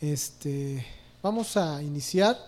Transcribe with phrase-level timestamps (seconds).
[0.00, 0.86] Este,
[1.22, 2.38] vamos a iniciar.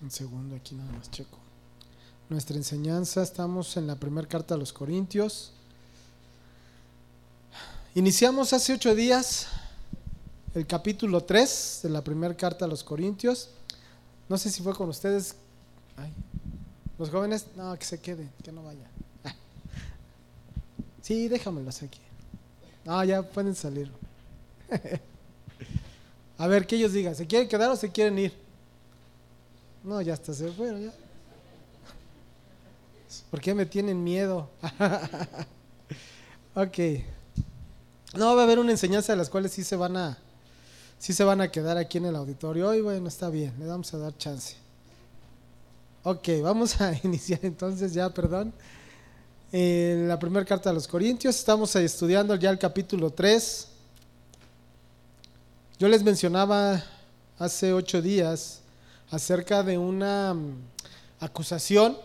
[0.00, 1.36] Un segundo, aquí nada más checo.
[2.28, 5.52] Nuestra enseñanza, estamos en la primera carta a los Corintios.
[7.96, 9.48] Iniciamos hace ocho días
[10.54, 13.50] el capítulo 3 de la primera carta a los Corintios.
[14.28, 15.34] No sé si fue con ustedes.
[16.98, 18.88] los jóvenes, no, que se quede, que no vaya.
[21.10, 21.98] Sí, déjamelos aquí.
[22.84, 23.90] No, ya pueden salir.
[26.38, 28.32] A ver, que ellos digan, ¿se quieren quedar o se quieren ir?
[29.82, 30.92] No, ya está, se fueron ya.
[33.28, 34.48] ¿Por qué me tienen miedo?
[36.54, 36.78] ok.
[38.14, 40.16] No, va a haber una enseñanza de las cuales sí se van a,
[41.00, 42.72] sí se van a quedar aquí en el auditorio.
[42.72, 44.54] Y bueno, está bien, le vamos a dar chance.
[46.04, 48.54] Ok, vamos a iniciar entonces ya, perdón.
[49.52, 53.66] En la primera carta a los Corintios, estamos estudiando ya el capítulo 3.
[55.76, 56.80] Yo les mencionaba
[57.36, 58.60] hace ocho días
[59.10, 60.54] acerca de una mm,
[61.18, 61.98] acusación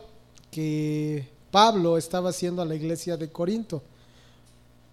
[0.49, 3.83] que Pablo estaba haciendo a la iglesia de Corinto.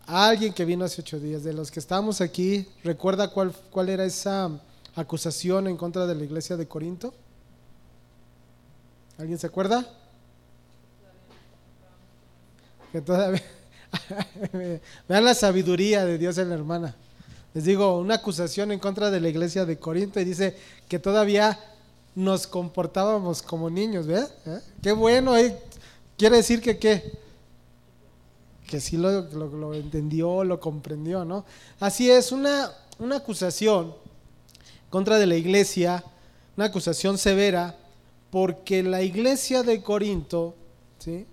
[0.04, 4.04] alguien que vino hace ocho días, de los que estamos aquí, ¿recuerda cuál, cuál era
[4.04, 4.50] esa
[4.94, 7.14] acusación en contra de la iglesia de Corinto?
[9.16, 10.01] ¿Alguien se acuerda?
[12.92, 13.42] Que todavía...
[15.08, 16.94] Vean la sabiduría de Dios en la hermana.
[17.54, 20.56] Les digo, una acusación en contra de la iglesia de Corinto y dice
[20.88, 21.58] que todavía
[22.14, 24.30] nos comportábamos como niños, ¿verdad?
[24.46, 24.60] ¿Eh?
[24.82, 25.58] Qué bueno, ¿eh?
[26.16, 27.18] quiere decir que qué?
[28.66, 31.44] Que sí lo, lo, entendió, lo comprendió, ¿no?
[31.80, 33.94] Así es, una, una acusación
[34.88, 36.04] contra de la iglesia,
[36.56, 37.76] una acusación severa,
[38.30, 40.54] porque la iglesia de Corinto,
[40.98, 41.26] ¿sí?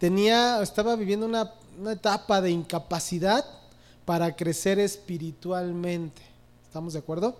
[0.00, 3.44] Tenía, estaba viviendo una, una etapa de incapacidad
[4.04, 6.22] para crecer espiritualmente.
[6.64, 7.36] ¿Estamos de acuerdo?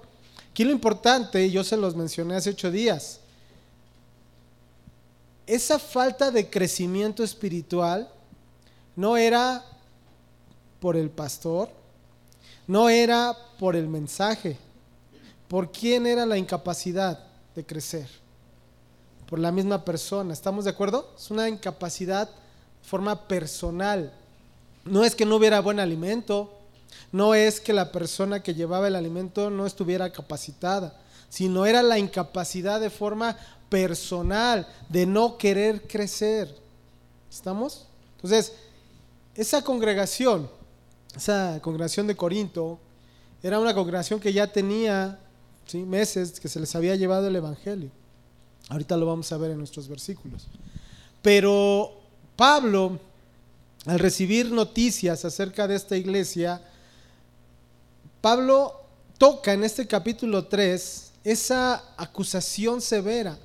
[0.51, 3.21] Aquí lo importante, yo se los mencioné hace ocho días,
[5.47, 8.09] esa falta de crecimiento espiritual
[8.95, 9.65] no era
[10.81, 11.71] por el pastor,
[12.67, 14.59] no era por el mensaje.
[15.49, 17.25] ¿Por quién era la incapacidad
[17.57, 18.09] de crecer?
[19.29, 20.33] Por la misma persona.
[20.33, 21.13] ¿Estamos de acuerdo?
[21.17, 22.31] Es una incapacidad
[22.83, 24.13] forma personal.
[24.85, 26.53] No es que no hubiera buen alimento,
[27.13, 30.99] no es que la persona que llevaba el alimento no estuviera capacitada,
[31.29, 33.37] sino era la incapacidad de forma
[33.69, 36.55] personal, de no querer crecer.
[37.31, 37.87] ¿Estamos?
[38.17, 38.53] Entonces,
[39.35, 40.51] esa congregación,
[41.17, 42.79] esa congregación de Corinto,
[43.43, 45.19] era una congregación que ya tenía
[45.73, 47.91] meses que se les había llevado el Evangelio.
[48.69, 50.47] Ahorita lo vamos a ver en nuestros versículos.
[51.23, 52.00] Pero
[52.41, 52.99] Pablo,
[53.85, 56.63] al recibir noticias acerca de esta iglesia,
[58.23, 58.81] Pablo
[59.19, 63.37] toca en este capítulo 3 esa acusación severa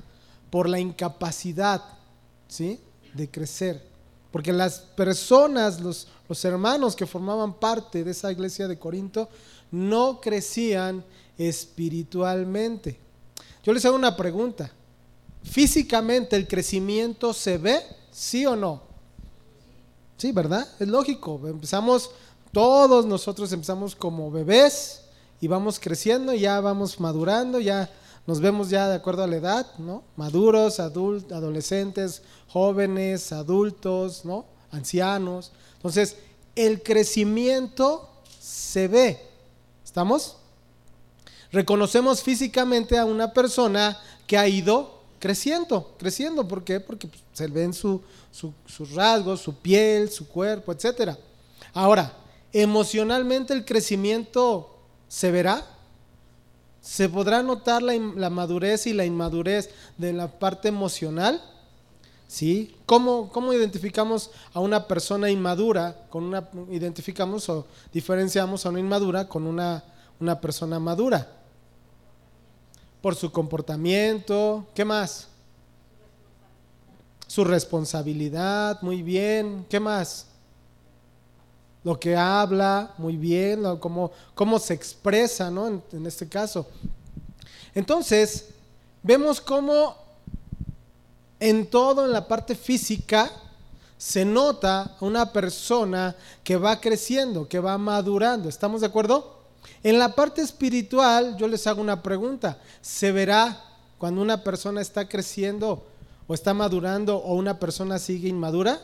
[0.49, 1.83] por la incapacidad
[2.47, 2.79] ¿sí?
[3.13, 3.83] de crecer.
[4.31, 9.27] Porque las personas, los, los hermanos que formaban parte de esa iglesia de Corinto,
[9.71, 11.03] no crecían
[11.37, 12.97] espiritualmente.
[13.61, 14.71] Yo les hago una pregunta.
[15.43, 17.83] ¿Físicamente el crecimiento se ve?
[18.15, 18.81] ¿Sí o no?
[20.15, 20.65] Sí, ¿verdad?
[20.79, 21.41] Es lógico.
[21.45, 22.11] Empezamos
[22.53, 25.01] todos nosotros empezamos como bebés
[25.41, 27.91] y vamos creciendo, ya vamos madurando, ya
[28.25, 30.03] nos vemos ya de acuerdo a la edad, ¿no?
[30.15, 34.45] Maduros, adolescentes, jóvenes, adultos, ¿no?
[34.71, 35.51] Ancianos.
[35.75, 36.15] Entonces,
[36.55, 38.09] el crecimiento
[38.39, 39.27] se ve.
[39.83, 40.37] ¿Estamos?
[41.51, 46.47] Reconocemos físicamente a una persona que ha ido creciendo, creciendo.
[46.47, 46.79] ¿Por qué?
[46.79, 48.01] Porque pues, se ven su,
[48.31, 51.17] sus rasgos, su piel, su cuerpo, etcétera.
[51.73, 52.13] Ahora,
[52.53, 54.79] emocionalmente el crecimiento
[55.09, 55.67] se verá.
[56.79, 61.43] ¿Se podrá notar la, madurez y la inmadurez de la parte emocional?
[62.25, 62.73] ¿Sí?
[62.85, 66.07] ¿Cómo, ¿Cómo, identificamos a una persona inmadura?
[66.09, 69.83] Con una, identificamos o diferenciamos a una inmadura con una,
[70.21, 71.29] una persona madura.
[73.01, 74.65] Por su comportamiento.
[74.73, 75.27] ¿Qué más?
[77.35, 78.81] Su responsabilidad.
[78.81, 79.65] Muy bien.
[79.69, 80.27] ¿Qué más?
[81.83, 85.67] lo que habla muy bien, cómo, cómo se expresa, ¿no?
[85.67, 86.65] En, este caso.
[87.75, 88.45] Entonces,
[89.03, 89.97] vemos cómo
[91.41, 93.29] en todo, en la parte física,
[93.97, 98.47] se nota una persona que va creciendo, que va madurando.
[98.47, 99.41] ¿Estamos de acuerdo?
[99.83, 102.57] En la parte espiritual, yo les hago una pregunta.
[102.81, 103.61] ¿Se verá
[103.97, 105.85] cuando una persona está creciendo
[106.27, 108.81] o está madurando o una persona sigue inmadura?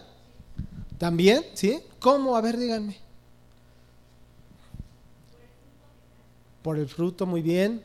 [0.98, 1.82] También, ¿sí?
[2.00, 2.36] ¿Cómo?
[2.36, 2.98] A ver, díganme.
[6.62, 7.82] Por el fruto, muy bien.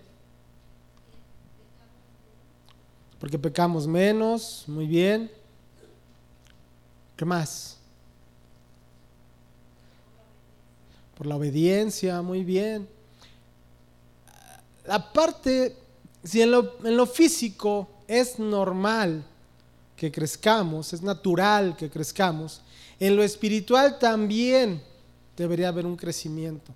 [3.19, 5.31] Porque pecamos menos, muy bien.
[7.17, 7.79] ¿Qué más?
[11.17, 12.87] Por la obediencia, muy bien.
[14.87, 15.75] La parte,
[16.23, 19.25] si en lo, en lo físico es normal
[19.97, 22.61] que crezcamos, es natural que crezcamos,
[23.01, 24.83] en lo espiritual también
[25.37, 26.73] debería haber un crecimiento.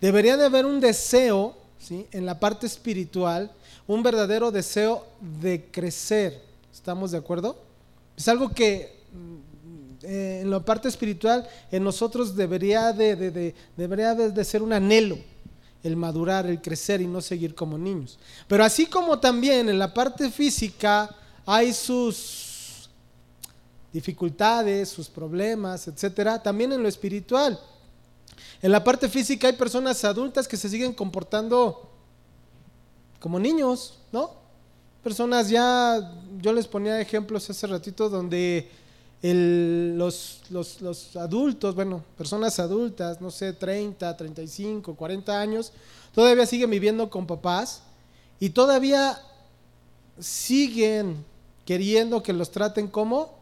[0.00, 2.06] Debería de haber un deseo, ¿sí?
[2.12, 3.50] en la parte espiritual,
[3.86, 5.06] un verdadero deseo
[5.40, 6.42] de crecer.
[6.72, 7.58] ¿Estamos de acuerdo?
[8.16, 14.44] Es algo que mm, eh, en la parte espiritual en nosotros debería de, debería de
[14.44, 15.18] ser un anhelo
[15.82, 18.18] el madurar, el crecer y no seguir como niños.
[18.46, 21.14] Pero así como también en la parte física
[21.46, 22.49] hay sus
[23.92, 27.58] dificultades, sus problemas, etcétera, también en lo espiritual
[28.62, 31.88] en la parte física hay personas adultas que se siguen comportando
[33.18, 34.32] como niños, ¿no?
[35.02, 38.68] Personas ya, yo les ponía ejemplos hace ratito donde
[39.22, 45.72] los, los, adultos, bueno, personas adultas, no sé, 30, 35, 40 años,
[46.14, 47.82] todavía siguen viviendo con papás
[48.38, 49.18] y todavía
[50.18, 51.24] siguen
[51.64, 53.39] queriendo que los traten como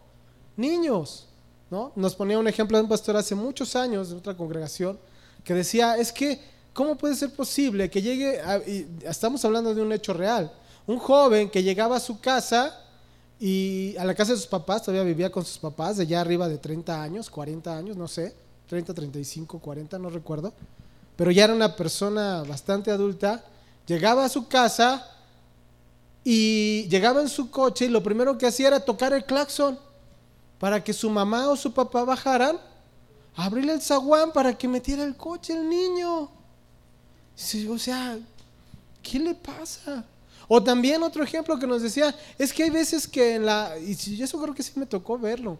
[0.59, 1.27] niños,
[1.71, 1.93] ¿no?
[1.97, 4.99] Nos ponía un ejemplo de un pastor hace muchos años de otra congregación
[5.45, 6.41] que decía, es que,
[6.73, 8.41] ¿cómo puede ser posible que llegue,
[9.03, 10.53] estamos hablando de un hecho real,
[10.87, 12.85] un joven que llegaba a su casa
[13.41, 16.49] y a la casa de sus papás, todavía vivía con sus papás, de ya arriba
[16.49, 18.35] de 30 años, 40 años, no sé,
[18.69, 20.53] 30, 35, 40, no recuerdo,
[21.17, 23.45] pero ya era una persona bastante adulta,
[23.87, 25.07] llegaba a su casa
[26.25, 29.79] y llegaba en su coche y lo primero que hacía era tocar el claxon
[30.59, 32.59] para que su mamá o su papá bajaran
[33.37, 36.31] abrirle el zaguán para que metiera el coche el niño.
[37.69, 38.19] O sea,
[39.01, 40.05] ¿qué le pasa?
[40.49, 44.23] O también otro ejemplo que nos decía, es que hay veces que en la, y
[44.23, 45.59] eso creo que sí me tocó verlo,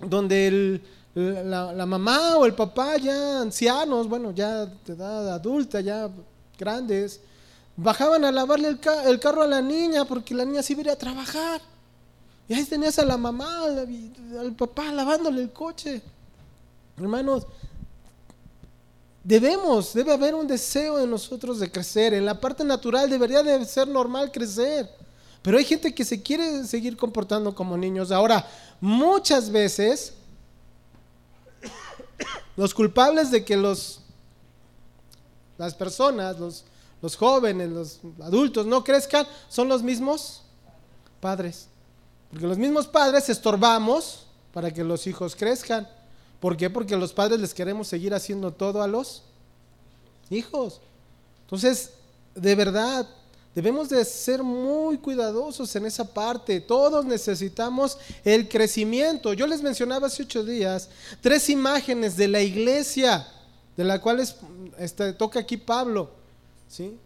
[0.00, 0.80] donde
[1.14, 6.08] la, mamá o el papá ya ancianos, bueno, ya de edad adulta, ya
[6.56, 7.20] grandes,
[7.76, 10.96] bajaban a lavarle el, el carro a la niña porque la niña sí iba a
[10.96, 11.60] trabajar.
[12.48, 13.64] Y ahí tenías a la mamá,
[14.38, 16.02] al papá lavándole el coche.
[16.96, 17.46] Hermanos,
[19.24, 22.14] debemos, debe haber un deseo en nosotros de crecer.
[22.14, 24.90] En la parte natural debería de ser normal crecer.
[25.40, 28.12] Pero hay gente que se quiere seguir comportando como niños.
[28.12, 28.46] Ahora,
[28.80, 30.14] muchas veces
[32.56, 34.02] los culpables de que los
[35.62, 36.64] las personas, los,
[37.00, 40.42] los jóvenes, los adultos no crezcan son los mismos
[41.20, 41.68] padres.
[42.32, 44.24] Porque los mismos padres estorbamos
[44.54, 45.86] para que los hijos crezcan.
[46.40, 46.70] ¿Por qué?
[46.70, 49.22] Porque los padres les queremos seguir haciendo todo a los
[50.30, 50.80] hijos.
[51.42, 51.90] Entonces,
[52.34, 53.06] de verdad,
[53.54, 56.58] debemos de ser muy cuidadosos en esa parte.
[56.62, 59.34] Todos necesitamos el crecimiento.
[59.34, 60.88] Yo les mencionaba hace ocho días
[61.20, 63.28] tres imágenes de la iglesia,
[63.76, 64.36] de las cuales
[64.78, 66.08] este, toca aquí Pablo.
[66.66, 66.96] ¿sí?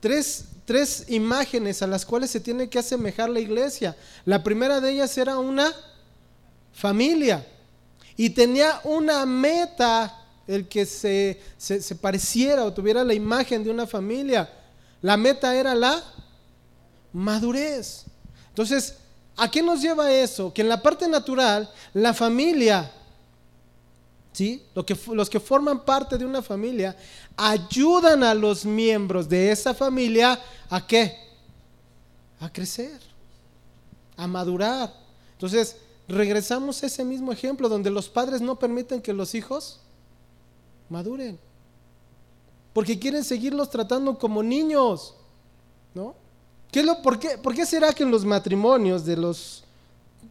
[0.00, 3.94] Tres, tres imágenes a las cuales se tiene que asemejar la iglesia.
[4.24, 5.70] La primera de ellas era una
[6.72, 7.46] familia
[8.16, 13.86] y tenía una meta el que se, se, pareciera o tuviera la imagen de una
[13.86, 14.50] familia.
[15.02, 16.02] La meta era la
[17.12, 18.04] madurez.
[18.48, 18.94] Entonces,
[19.36, 20.54] ¿a qué nos lleva eso?
[20.54, 22.90] Que en la parte natural, la familia,
[24.32, 24.62] ¿sí?
[24.74, 26.96] Lo que, los que forman parte de una familia,
[27.36, 31.16] ayudan a los miembros de esa familia a qué?
[32.40, 33.00] A crecer,
[34.16, 34.92] a madurar.
[35.32, 35.76] Entonces,
[36.08, 39.80] regresamos a ese mismo ejemplo donde los padres no permiten que los hijos
[40.88, 41.38] maduren.
[42.72, 45.14] Porque quieren seguirlos tratando como niños.
[45.94, 46.14] ¿No?
[46.70, 49.61] ¿Qué lo, por, qué, ¿Por qué será que en los matrimonios de los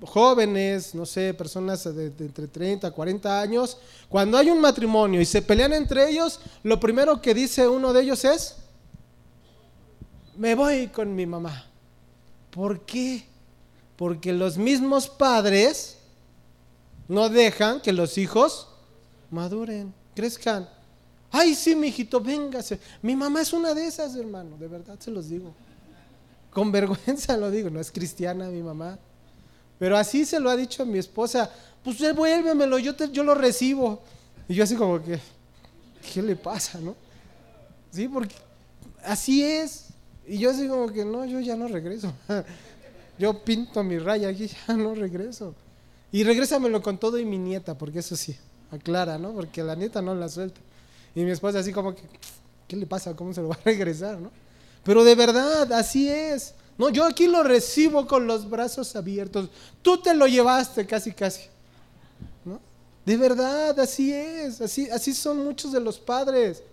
[0.01, 3.77] jóvenes, no sé, personas de, entre 30, 40 años,
[4.09, 8.01] cuando hay un matrimonio y se pelean entre ellos, lo primero que dice uno de
[8.01, 8.55] ellos es,
[10.37, 11.67] me voy con mi mamá.
[12.49, 13.25] ¿Por qué?
[13.95, 15.97] Porque los mismos padres
[17.07, 18.67] no dejan que los hijos
[19.29, 20.67] maduren, crezcan.
[21.31, 22.79] Ay, sí, mi hijito, véngase.
[23.01, 25.53] Mi mamá es una de esas, hermano, de verdad se los digo.
[26.51, 28.99] Con vergüenza lo digo, no es cristiana mi mamá.
[29.81, 31.49] Pero así se lo ha dicho a mi esposa,
[31.83, 34.03] pues devuélvemelo, yo, yo lo recibo.
[34.47, 35.19] Y yo así como que,
[36.13, 36.95] ¿qué le pasa, no?
[37.89, 38.35] Sí, porque
[39.03, 39.87] así es.
[40.27, 42.13] Y yo así como que, no, yo ya no regreso.
[43.17, 45.55] Yo pinto mi raya aquí, ya no regreso.
[46.11, 48.37] Y regrésamelo con todo y mi nieta, porque eso sí,
[48.69, 49.33] aclara, ¿no?
[49.33, 50.61] Porque la nieta no la suelta.
[51.15, 52.03] Y mi esposa así como que,
[52.67, 53.15] ¿qué le pasa?
[53.15, 54.31] ¿Cómo se lo va a regresar, no?
[54.83, 56.53] Pero de verdad, así es.
[56.81, 59.49] No, yo aquí lo recibo con los brazos abiertos.
[59.83, 61.41] Tú te lo llevaste casi, casi.
[62.43, 62.59] ¿No?
[63.05, 64.59] De verdad, así es.
[64.61, 66.63] Así, así son muchos de los padres.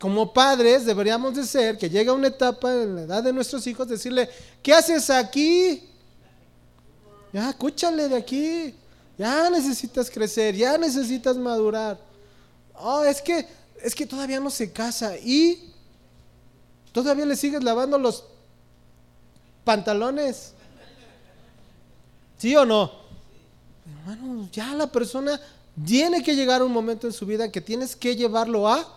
[0.00, 3.86] Como padres deberíamos de ser que llega una etapa en la edad de nuestros hijos
[3.86, 4.30] decirle,
[4.62, 5.82] ¿qué haces aquí?
[7.30, 8.74] Ya, escúchale de aquí.
[9.18, 12.00] Ya necesitas crecer, ya necesitas madurar.
[12.76, 13.46] Oh, es que,
[13.82, 15.70] es que todavía no se casa y
[16.92, 18.24] todavía le sigues lavando los
[19.68, 20.54] pantalones.
[22.38, 22.90] ¿Sí o no?
[23.84, 25.38] Hermano, ya la persona
[25.84, 28.88] tiene que llegar a un momento en su vida que tienes que llevarlo a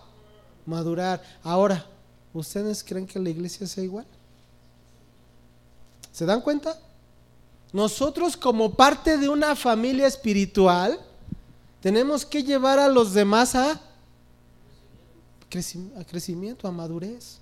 [0.65, 1.21] madurar.
[1.43, 1.85] Ahora,
[2.33, 4.05] ¿ustedes creen que la iglesia sea igual?
[6.13, 6.79] ¿Se dan cuenta?
[7.73, 10.97] Nosotros como parte de una familia espiritual
[11.81, 13.81] tenemos que llevar a los demás a,
[15.49, 17.40] crecimiento, a madurez.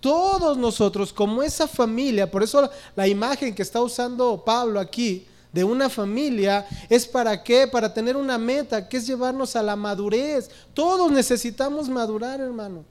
[0.00, 5.64] Todos nosotros como esa familia, por eso la imagen que está usando Pablo aquí de
[5.64, 7.66] una familia es para qué?
[7.66, 10.50] Para tener una meta, que es llevarnos a la madurez.
[10.74, 12.84] Todos necesitamos madurar, hermano.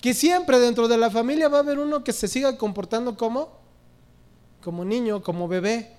[0.00, 3.58] Que siempre dentro de la familia va a haber uno que se siga comportando como
[4.62, 5.96] como niño, como bebé.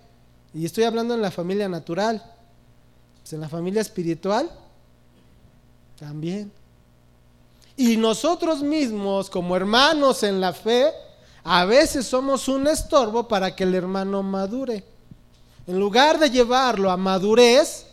[0.54, 2.24] Y estoy hablando en la familia natural.
[3.22, 4.50] Pues en la familia espiritual
[6.00, 6.52] también.
[7.80, 10.92] Y nosotros mismos, como hermanos en la fe,
[11.46, 14.84] a veces somos un estorbo para que el hermano madure.
[15.66, 17.86] En lugar de llevarlo a madurez,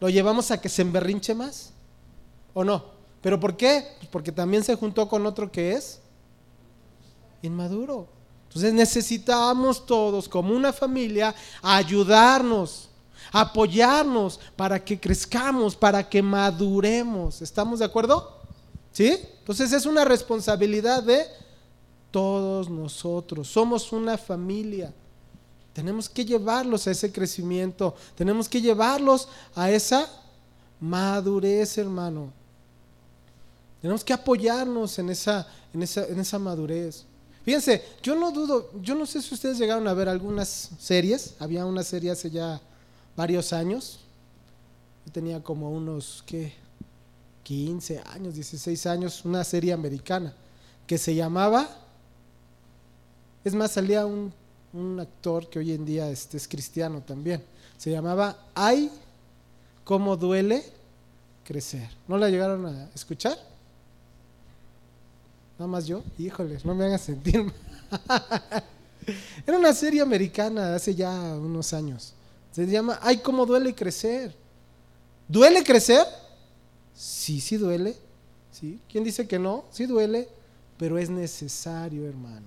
[0.00, 1.74] lo llevamos a que se emberrinche más.
[2.54, 2.86] ¿O no?
[3.20, 3.86] ¿Pero por qué?
[3.98, 6.00] Pues porque también se juntó con otro que es
[7.42, 8.08] inmaduro.
[8.48, 12.88] Entonces necesitamos todos como una familia ayudarnos,
[13.30, 17.42] apoyarnos para que crezcamos, para que maduremos.
[17.42, 18.43] ¿Estamos de acuerdo?
[18.94, 19.18] ¿Sí?
[19.40, 21.26] Entonces es una responsabilidad de
[22.12, 23.48] todos nosotros.
[23.48, 24.94] Somos una familia.
[25.72, 27.96] Tenemos que llevarlos a ese crecimiento.
[28.14, 30.08] Tenemos que llevarlos a esa
[30.78, 32.32] madurez, hermano.
[33.82, 37.04] Tenemos que apoyarnos en esa, en esa, en esa madurez.
[37.44, 41.66] Fíjense, yo no dudo, yo no sé si ustedes llegaron a ver algunas series, había
[41.66, 42.60] una serie hace ya
[43.16, 43.98] varios años,
[45.04, 46.63] yo tenía como unos, ¿qué?
[47.44, 50.34] 15 años, 16 años, una serie americana
[50.86, 51.68] que se llamaba,
[53.44, 54.32] es más, salía un,
[54.98, 57.44] actor que hoy en día este, es cristiano también,
[57.76, 58.90] se llamaba Ay,
[59.84, 60.64] cómo duele
[61.44, 61.88] crecer.
[62.08, 63.38] ¿No la llegaron a escuchar?
[65.58, 67.52] Nada más yo, híjoles, no me hagan sentir.
[69.46, 72.14] Era una serie americana hace ya unos años.
[72.50, 74.34] Se llama Ay, cómo duele crecer.
[75.28, 76.04] ¿Duele crecer?
[76.94, 77.96] Sí, sí duele.
[78.52, 78.78] ¿Sí?
[78.88, 79.64] ¿Quién dice que no?
[79.70, 80.28] Sí duele,
[80.78, 82.46] pero es necesario, hermano.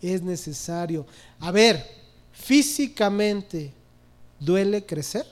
[0.00, 1.06] Es necesario.
[1.40, 1.84] A ver,
[2.32, 3.72] físicamente,
[4.38, 5.26] ¿duele crecer?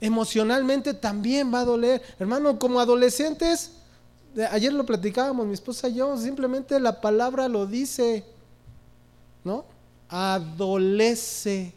[0.00, 2.02] Emocionalmente también va a doler.
[2.18, 3.72] Hermano, como adolescentes,
[4.50, 8.24] ayer lo platicábamos mi esposa y yo, simplemente la palabra lo dice,
[9.44, 9.64] ¿no?
[10.08, 11.72] Adolece,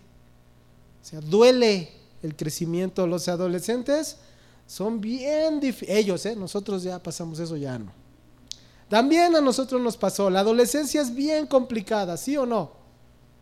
[1.01, 3.07] o sea, duele el crecimiento.
[3.07, 4.17] Los adolescentes
[4.67, 6.35] son bien difíciles, ellos, ¿eh?
[6.35, 7.91] Nosotros ya pasamos eso, ya no.
[8.89, 12.79] También a nosotros nos pasó, la adolescencia es bien complicada, ¿sí o no?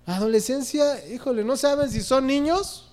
[0.08, 2.86] adolescencia, híjole, no saben si son niños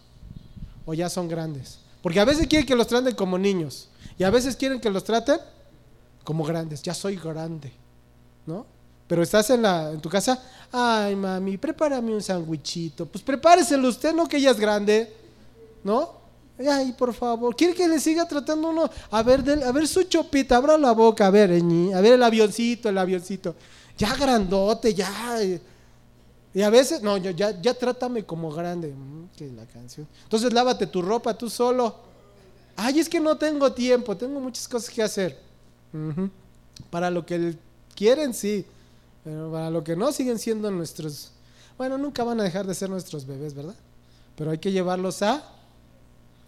[0.85, 1.79] o ya son grandes.
[2.03, 3.89] Porque a veces quieren que los traten como niños
[4.19, 5.39] y a veces quieren que los traten
[6.25, 7.73] como grandes, ya soy grande,
[8.47, 8.67] ¿no?
[9.07, 14.15] Pero estás en, la, en tu casa, ay mami, prepárame un sandwichito, pues prepáreselo usted,
[14.15, 15.15] no que ella es grande,
[15.85, 16.25] ¿no?
[16.59, 20.57] Ay, por favor, quiere que le siga tratando uno, a ver, a ver su chopita,
[20.57, 23.55] abra la boca, a ver, a ver el avioncito, el avioncito,
[23.99, 25.11] ya grandote, ya.
[26.55, 30.07] Y a veces, no, ya, ya trátame como grande, mm, que la canción.
[30.23, 31.97] Entonces lávate tu ropa tú solo.
[32.77, 35.37] Ay, es que no tengo tiempo, tengo muchas cosas que hacer.
[36.91, 37.57] Para lo que
[37.97, 38.65] quieren, sí.
[39.25, 41.33] Pero para lo que no, siguen siendo nuestros.
[41.77, 43.75] Bueno, nunca van a dejar de ser nuestros bebés, ¿verdad?
[44.37, 45.54] Pero hay que llevarlos a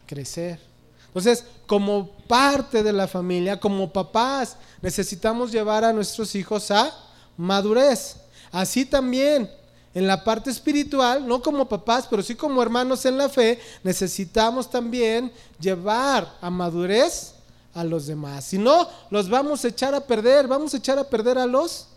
[0.07, 0.61] crecer.
[1.09, 6.93] Entonces, como parte de la familia, como papás, necesitamos llevar a nuestros hijos a
[7.37, 8.17] madurez.
[8.53, 9.51] Así también,
[9.95, 14.71] en la parte espiritual, no como papás, pero sí como hermanos en la fe, necesitamos
[14.71, 17.35] también llevar a madurez
[17.73, 18.45] a los demás.
[18.45, 21.89] Si no, los vamos a echar a perder, vamos a echar a perder a los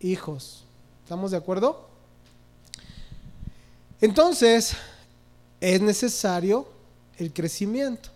[0.00, 0.64] hijos.
[1.04, 1.88] ¿Estamos de acuerdo?
[4.00, 4.72] Entonces,
[5.60, 6.77] es necesario
[7.18, 8.10] el crecimiento.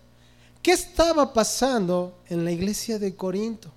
[0.61, 3.69] ¿Qué estaba pasando en la iglesia de Corinto?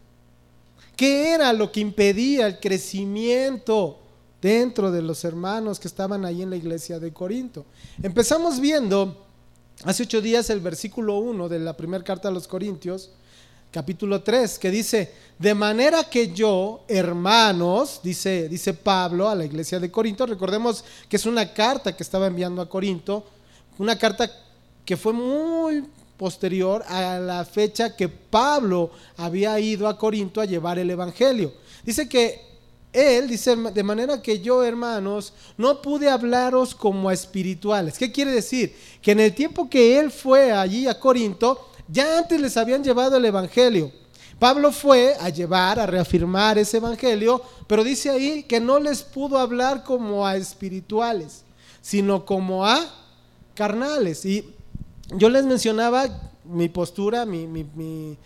[0.96, 3.98] ¿Qué era lo que impedía el crecimiento
[4.40, 7.66] dentro de los hermanos que estaban ahí en la iglesia de Corinto?
[8.02, 9.26] Empezamos viendo
[9.84, 13.10] hace ocho días el versículo 1 de la primera carta a los Corintios,
[13.72, 19.78] capítulo 3, que dice, de manera que yo, hermanos, dice, dice Pablo a la iglesia
[19.80, 23.26] de Corinto, recordemos que es una carta que estaba enviando a Corinto,
[23.78, 24.30] una carta
[24.86, 25.84] que fue muy
[26.16, 31.52] posterior a la fecha que Pablo había ido a Corinto a llevar el Evangelio.
[31.84, 32.40] Dice que
[32.92, 37.98] él, dice, de manera que yo, hermanos, no pude hablaros como a espirituales.
[37.98, 38.74] ¿Qué quiere decir?
[39.02, 43.18] Que en el tiempo que él fue allí a Corinto, ya antes les habían llevado
[43.18, 43.92] el Evangelio.
[44.38, 49.38] Pablo fue a llevar, a reafirmar ese Evangelio, pero dice ahí que no les pudo
[49.38, 51.42] hablar como a espirituales,
[51.82, 52.80] sino como a
[53.54, 54.24] carnales.
[54.24, 54.55] Y
[55.14, 56.08] yo les mencionaba
[56.44, 58.18] mi postura, mi,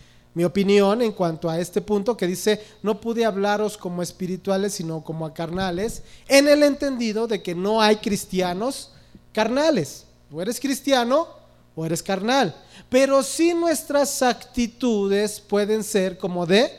[0.45, 5.27] opinión en cuanto a este punto que dice, no pude hablaros como espirituales, sino como
[5.27, 8.93] a carnales, en el entendido de que no hay cristianos
[9.33, 10.07] carnales.
[10.33, 11.29] O eres cristiano
[11.75, 12.55] o eres carnal.
[12.89, 16.71] Pero sí nuestras actitudes pueden ser como de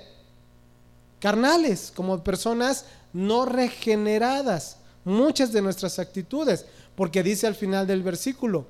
[1.20, 4.78] carnales, como personas no regeneradas.
[5.04, 6.66] Muchas de nuestras actitudes,
[6.96, 8.66] porque dice al final del versículo,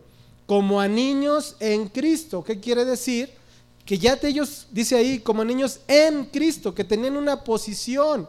[0.46, 2.44] como a niños en Cristo.
[2.44, 3.32] ¿Qué quiere decir?
[3.86, 8.28] Que ya ellos, dice ahí, como niños en Cristo, que tenían una posición.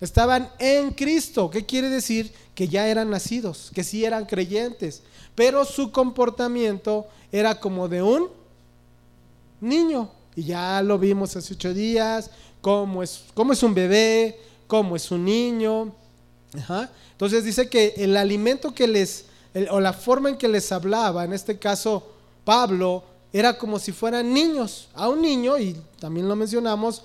[0.00, 1.50] Estaban en Cristo.
[1.50, 2.32] ¿Qué quiere decir?
[2.54, 5.02] Que ya eran nacidos, que sí eran creyentes.
[5.34, 8.28] Pero su comportamiento era como de un
[9.60, 10.10] niño.
[10.34, 12.30] Y ya lo vimos hace ocho días,
[12.60, 15.94] cómo es, cómo es un bebé, cómo es un niño.
[17.12, 19.24] Entonces dice que el alimento que les
[19.70, 22.12] o la forma en que les hablaba, en este caso
[22.44, 24.88] Pablo, era como si fueran niños.
[24.94, 27.02] A un niño, y también lo mencionamos,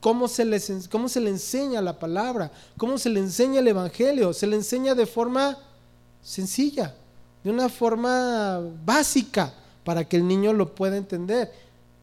[0.00, 4.32] cómo se, les, cómo se le enseña la palabra, cómo se le enseña el Evangelio.
[4.32, 5.58] Se le enseña de forma
[6.22, 6.94] sencilla,
[7.44, 11.50] de una forma básica, para que el niño lo pueda entender,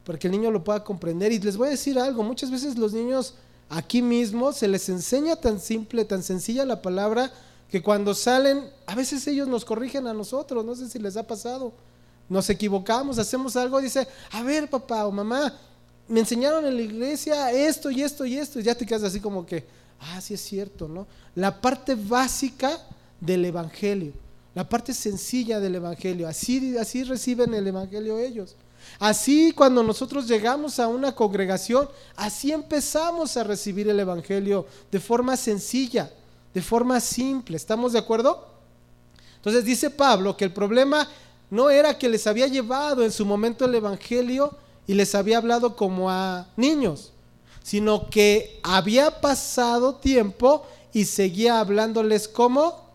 [0.04, 1.32] para que el niño lo pueda comprender.
[1.32, 3.36] Y les voy a decir algo, muchas veces los niños
[3.70, 7.32] aquí mismo se les enseña tan simple, tan sencilla la palabra,
[7.70, 11.24] que cuando salen, a veces ellos nos corrigen a nosotros, no sé si les ha
[11.24, 11.74] pasado.
[12.30, 15.54] Nos equivocamos, hacemos algo, dice, a ver papá o mamá,
[16.08, 19.20] me enseñaron en la iglesia esto y esto y esto, y ya te quedas así
[19.20, 19.66] como que,
[20.00, 21.08] ah, sí es cierto, ¿no?
[21.36, 22.82] La parte básica
[23.20, 24.14] del Evangelio,
[24.56, 28.56] la parte sencilla del Evangelio, así, así reciben el Evangelio ellos.
[29.00, 35.36] Así cuando nosotros llegamos a una congregación, así empezamos a recibir el Evangelio de forma
[35.36, 36.10] sencilla
[36.54, 37.58] de forma simple.
[37.58, 38.48] ¿Estamos de acuerdo?
[39.36, 41.08] Entonces dice Pablo que el problema
[41.50, 44.56] no era que les había llevado en su momento el Evangelio
[44.86, 47.12] y les había hablado como a niños,
[47.64, 52.88] sino que había pasado tiempo y seguía hablándoles como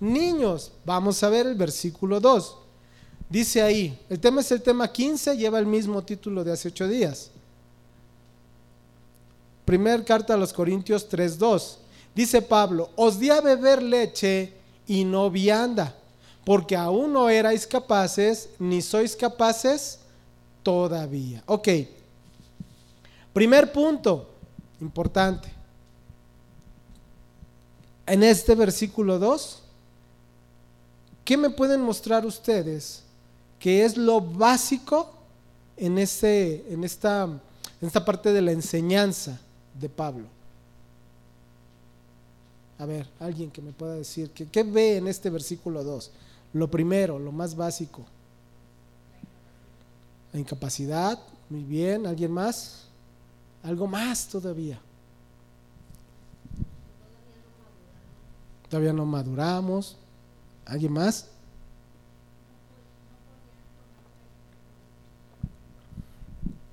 [0.00, 0.72] niños.
[0.84, 2.56] Vamos a ver el versículo 2.
[3.28, 6.88] Dice ahí, el tema es el tema 15, lleva el mismo título de hace ocho
[6.88, 7.30] días.
[9.64, 11.76] Primer carta a los Corintios 3.2.
[12.18, 14.52] Dice Pablo, os di a beber leche
[14.88, 15.94] y no vianda,
[16.44, 20.00] porque aún no erais capaces, ni sois capaces
[20.64, 21.44] todavía.
[21.46, 21.68] Ok,
[23.32, 24.28] primer punto
[24.80, 25.48] importante.
[28.04, 29.62] En este versículo 2,
[31.24, 33.04] ¿qué me pueden mostrar ustedes
[33.60, 35.08] que es lo básico
[35.76, 37.22] en, este, en, esta,
[37.80, 39.38] en esta parte de la enseñanza
[39.72, 40.37] de Pablo?
[42.78, 46.10] A ver, alguien que me pueda decir, que, ¿qué ve en este versículo 2?
[46.52, 48.04] Lo primero, lo más básico.
[50.32, 51.18] La incapacidad,
[51.50, 52.84] muy bien, ¿alguien más?
[53.62, 54.78] Algo más todavía.
[58.68, 59.96] Todavía no maduramos.
[60.66, 61.28] ¿Alguien más?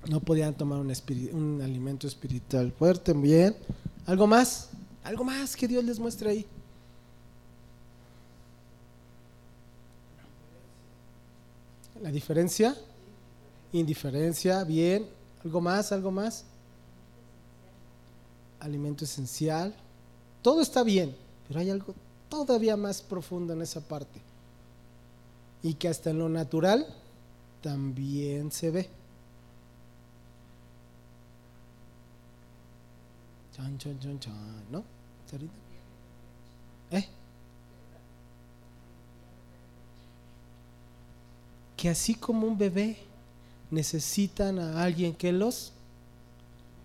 [0.08, 0.92] No podían tomar un,
[1.32, 3.56] un alimento espiritual fuerte, bien.
[4.06, 4.68] ¿Algo más?
[5.06, 6.46] Algo más que Dios les muestre ahí.
[12.02, 12.76] La diferencia,
[13.72, 15.06] indiferencia, bien.
[15.44, 15.92] ¿Algo más?
[15.92, 16.44] ¿Algo más?
[18.58, 19.72] Alimento esencial.
[20.42, 21.14] Todo está bien,
[21.46, 21.94] pero hay algo
[22.28, 24.20] todavía más profundo en esa parte.
[25.62, 26.84] Y que hasta en lo natural
[27.62, 28.88] también se ve.
[33.54, 34.95] Chan, chan, chan, chan, ¿no?
[36.90, 37.08] ¿Eh?
[41.76, 42.96] que así como un bebé
[43.70, 45.72] necesitan a alguien que los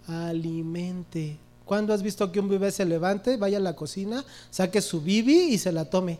[0.08, 1.38] alimente.
[1.66, 5.54] ¿Cuándo has visto que un bebé se levante, vaya a la cocina, saque su bibi
[5.54, 6.20] y se la tome?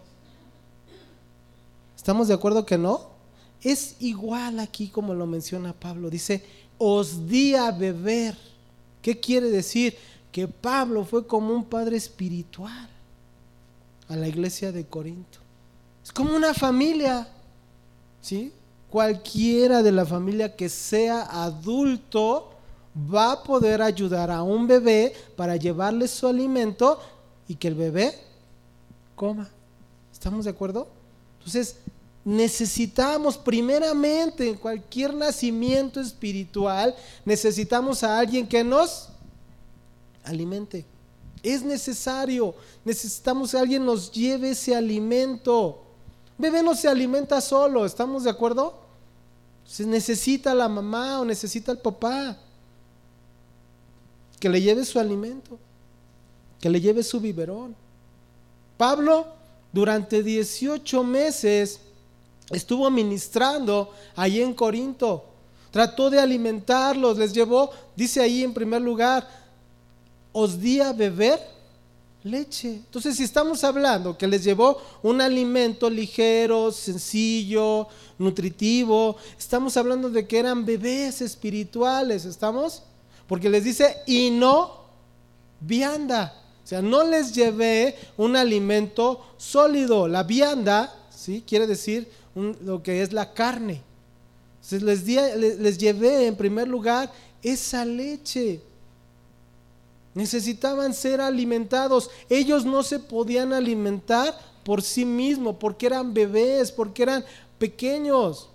[1.98, 3.12] ¿Estamos de acuerdo que no?
[3.62, 6.10] Es igual aquí como lo menciona Pablo.
[6.10, 6.44] Dice,
[6.78, 8.36] os di a beber.
[9.02, 9.98] ¿Qué quiere decir?
[10.32, 12.90] Que Pablo fue como un padre espiritual
[14.08, 15.40] a la iglesia de Corinto.
[16.04, 17.28] Es como una familia,
[18.22, 18.52] ¿sí?
[18.90, 22.52] Cualquiera de la familia que sea adulto
[22.96, 27.00] va a poder ayudar a un bebé para llevarle su alimento
[27.48, 28.14] y que el bebé
[29.16, 29.50] coma.
[30.12, 30.88] ¿Estamos de acuerdo?
[31.40, 31.78] Entonces,
[32.24, 39.11] necesitamos primeramente en cualquier nacimiento espiritual, necesitamos a alguien que nos
[40.24, 40.86] alimente.
[41.44, 42.54] Es necesario,
[42.86, 45.82] necesitamos que alguien nos lleve ese alimento.
[46.38, 48.80] Bebé no se alimenta solo, ¿estamos de acuerdo?
[49.66, 52.38] Se necesita la mamá o necesita el papá
[54.40, 55.60] que le lleve su alimento,
[56.60, 57.76] que le lleve su biberón.
[58.76, 59.28] Pablo
[59.72, 61.80] durante 18 meses
[62.50, 65.26] estuvo ministrando ahí en Corinto.
[65.70, 69.41] Trató de alimentarlos, les llevó, dice ahí en primer lugar,
[70.32, 71.40] os di a beber
[72.24, 72.70] leche.
[72.70, 80.28] Entonces, si estamos hablando que les llevó un alimento ligero, sencillo, nutritivo, estamos hablando de
[80.28, 82.84] que eran bebés espirituales, ¿estamos?
[83.28, 84.82] Porque les dice, y no
[85.60, 86.38] vianda.
[86.64, 90.08] O sea, no les llevé un alimento sólido.
[90.08, 91.44] La vianda, ¿sí?
[91.46, 93.82] Quiere decir lo que es la carne.
[94.62, 98.62] Entonces les, les llevé en primer lugar esa leche.
[100.14, 102.10] Necesitaban ser alimentados.
[102.30, 107.26] Ellos no se podían alimentar por sí mismos, porque eran bebés, porque eran
[107.58, 108.50] pequeños.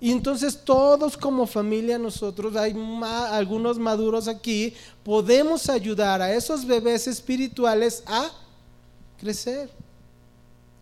[0.00, 2.74] Y entonces todos como familia, nosotros, hay
[3.30, 8.28] algunos maduros aquí, podemos ayudar a esos bebés espirituales a
[9.20, 9.70] crecer.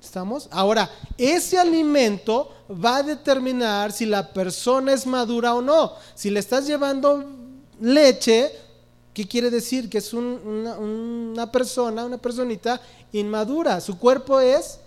[0.03, 0.49] ¿Estamos?
[0.51, 5.93] Ahora, ese alimento va a determinar si la persona es madura o no.
[6.15, 7.23] Si le estás llevando
[7.79, 8.51] leche,
[9.21, 9.91] ¿qué quiere decir?
[9.91, 12.81] Que es una, una persona, una personita
[13.13, 13.79] inmadura.
[13.81, 14.79] Su cuerpo es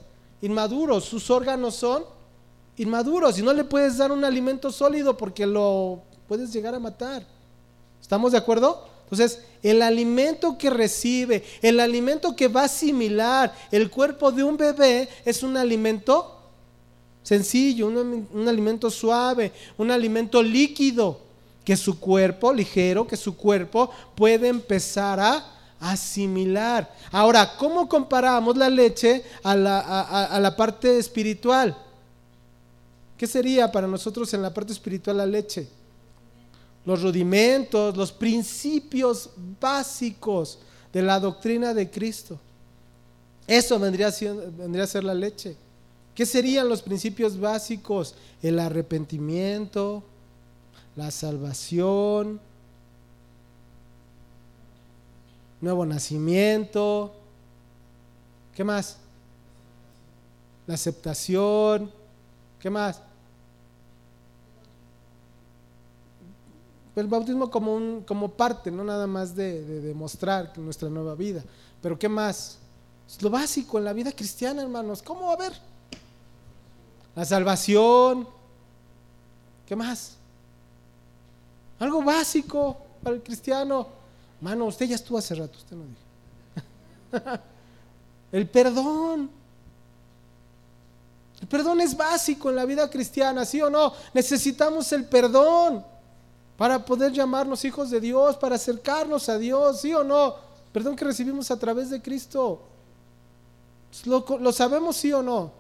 [0.42, 2.04] inmaduro, sus órganos son
[2.78, 7.24] inmaduros y no le puedes dar un alimento sólido porque lo puedes llegar a matar.
[8.02, 8.88] ¿Estamos de acuerdo?
[9.04, 14.58] Entonces, el alimento que recibe, el alimento que va a asimilar el cuerpo de un
[14.58, 16.40] bebé es un alimento
[17.22, 21.20] sencillo, un, un alimento suave, un alimento líquido,
[21.64, 25.46] que su cuerpo, ligero, que su cuerpo puede empezar a
[25.80, 26.94] asimilar.
[27.12, 29.80] Ahora, ¿cómo comparamos la leche a la,
[30.26, 31.78] a la parte espiritual?
[33.18, 35.68] ¿Qué sería para nosotros en la parte espiritual la leche?
[36.86, 40.60] Los rudimentos, los principios básicos
[40.92, 42.40] de la doctrina de Cristo.
[43.48, 44.12] Eso vendría a,
[44.58, 45.56] vendría a ser la leche.
[46.16, 48.16] ¿Qué serían los principios básicos?
[48.42, 50.04] El arrepentimiento,
[50.96, 52.40] la salvación,
[55.62, 57.14] nuevo nacimiento,
[58.54, 58.98] ¿qué más?
[60.68, 61.92] La aceptación,
[62.60, 63.02] ¿qué más?
[66.96, 71.44] el bautismo como, un, como parte, no nada más de, demostrar nuestra nueva vida.
[71.82, 72.60] Pero ¿qué más?
[73.08, 75.02] Es lo básico en la vida cristiana, hermanos.
[75.02, 75.54] ¿Cómo a ver?
[77.16, 78.28] La salvación.
[79.66, 80.18] ¿Qué más?
[81.84, 83.86] Algo básico para el cristiano.
[84.38, 87.34] Hermano, usted ya estuvo hace rato, usted no dijo.
[88.32, 89.30] el perdón.
[91.42, 93.92] El perdón es básico en la vida cristiana, ¿sí o no?
[94.14, 95.84] Necesitamos el perdón
[96.56, 100.36] para poder llamarnos hijos de Dios, para acercarnos a Dios, ¿sí o no?
[100.72, 102.62] Perdón que recibimos a través de Cristo.
[104.06, 105.52] Lo, sabemos, sí o no,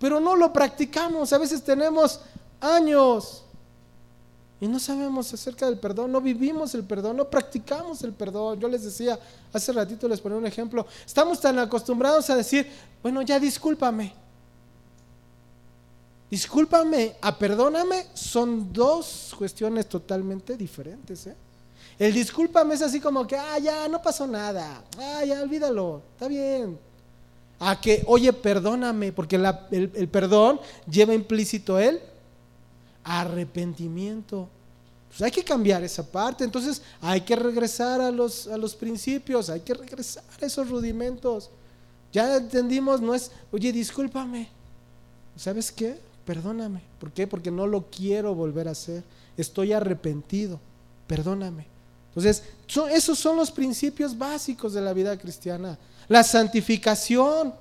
[0.00, 1.32] pero no lo practicamos.
[1.32, 2.18] A veces tenemos
[2.60, 3.44] años
[4.60, 8.60] y no sabemos acerca del perdón, no vivimos el perdón, no practicamos el perdón.
[8.60, 9.18] Yo les decía,
[9.52, 12.66] hace ratito les ponía un ejemplo, estamos tan acostumbrados a decir,
[13.02, 14.12] bueno, ya discúlpame
[16.30, 21.26] discúlpame, a perdóname, son dos cuestiones totalmente diferentes.
[21.26, 21.34] ¿eh?
[21.98, 26.28] El discúlpame es así como que, ah, ya, no pasó nada, ah, ya, olvídalo, está
[26.28, 26.78] bien.
[27.58, 32.00] A que, oye, perdóname, porque el, perdón lleva implícito el
[33.04, 34.48] arrepentimiento.
[35.08, 39.50] Pues hay que cambiar esa parte, entonces hay que regresar a los, a los principios,
[39.50, 41.50] hay que regresar a esos rudimentos.
[42.12, 44.48] Ya entendimos, no es, oye, discúlpame,
[45.36, 45.98] ¿sabes qué?
[46.30, 46.80] perdóname.
[47.00, 47.26] ¿Por qué?
[47.26, 49.02] Porque no lo quiero volver a hacer.
[49.36, 50.60] Estoy arrepentido.
[51.08, 51.66] Perdóname.
[52.10, 52.44] Entonces,
[52.92, 55.76] esos son los principios básicos de la vida cristiana.
[56.06, 57.52] La santificación,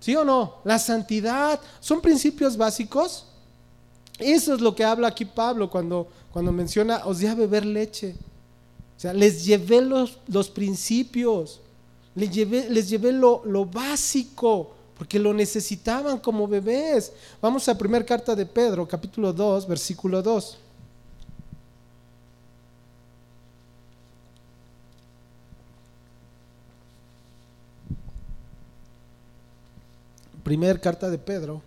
[0.00, 0.56] ¿sí o no?
[0.64, 3.26] La santidad, ¿son principios básicos?
[4.20, 8.14] Eso es lo que habla aquí Pablo cuando, cuando menciona, os di a beber leche.
[8.96, 11.60] O sea, les llevé los, los principios,
[12.14, 17.12] les llevé, les llevé lo, lo básico, porque lo necesitaban como bebés.
[17.40, 20.58] Vamos a primera carta de Pedro, capítulo 2, versículo 2.
[30.44, 31.62] Primer carta de Pedro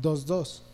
[0.00, 0.73] 2.2.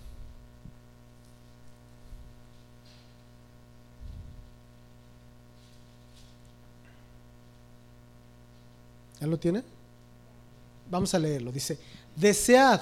[9.20, 9.62] ¿Ya lo tiene?
[10.90, 11.52] Vamos a leerlo.
[11.52, 11.78] Dice,
[12.16, 12.80] desead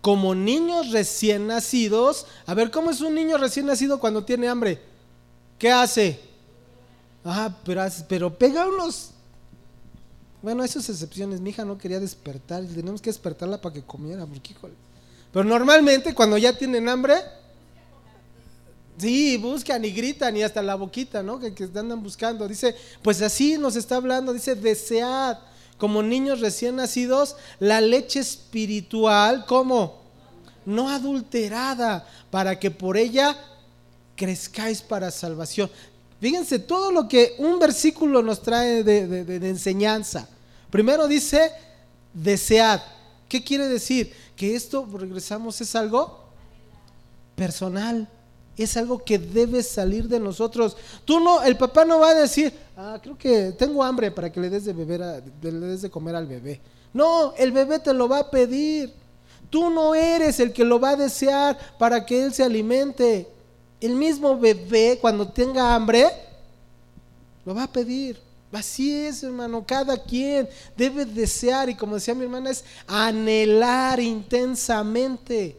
[0.00, 2.26] como niños recién nacidos.
[2.46, 4.80] A ver, ¿cómo es un niño recién nacido cuando tiene hambre?
[5.58, 6.20] ¿Qué hace?
[7.24, 9.12] Ah, pero, pero pega unos
[10.42, 11.40] bueno, esas excepciones.
[11.40, 14.26] Mi hija no quería despertar tenemos que despertarla para que comiera.
[15.32, 17.16] Pero normalmente cuando ya tienen hambre,
[18.98, 21.40] sí, buscan y gritan y hasta la boquita, ¿no?
[21.40, 22.46] Que, que andan buscando.
[22.46, 24.32] Dice, pues así nos está hablando.
[24.32, 25.38] Dice, desead
[25.78, 30.02] como niños recién nacidos la leche espiritual, ¿cómo?
[30.66, 33.36] No adulterada, para que por ella
[34.16, 35.70] crezcáis para salvación.
[36.20, 40.28] Fíjense todo lo que un versículo nos trae de, enseñanza.
[40.68, 41.52] Primero dice,
[42.12, 42.80] desead.
[43.28, 44.12] ¿Qué quiere decir?
[44.36, 46.24] Que esto, regresamos, es algo
[47.36, 48.08] personal.
[48.58, 50.76] Es algo que debe salir de nosotros.
[51.04, 54.40] Tú no, el papá no va a decir, ah, creo que tengo hambre para que
[54.40, 56.60] le des de beber, le des de comer al bebé.
[56.92, 58.92] No, el bebé te lo va a pedir.
[59.48, 63.28] Tú no eres el que lo va a desear para que él se alimente
[63.80, 66.08] el mismo bebé cuando tenga hambre,
[67.44, 68.20] lo va a pedir.
[68.50, 75.56] Así es, hermano, cada quien debe desear y como decía mi hermana, es anhelar intensamente.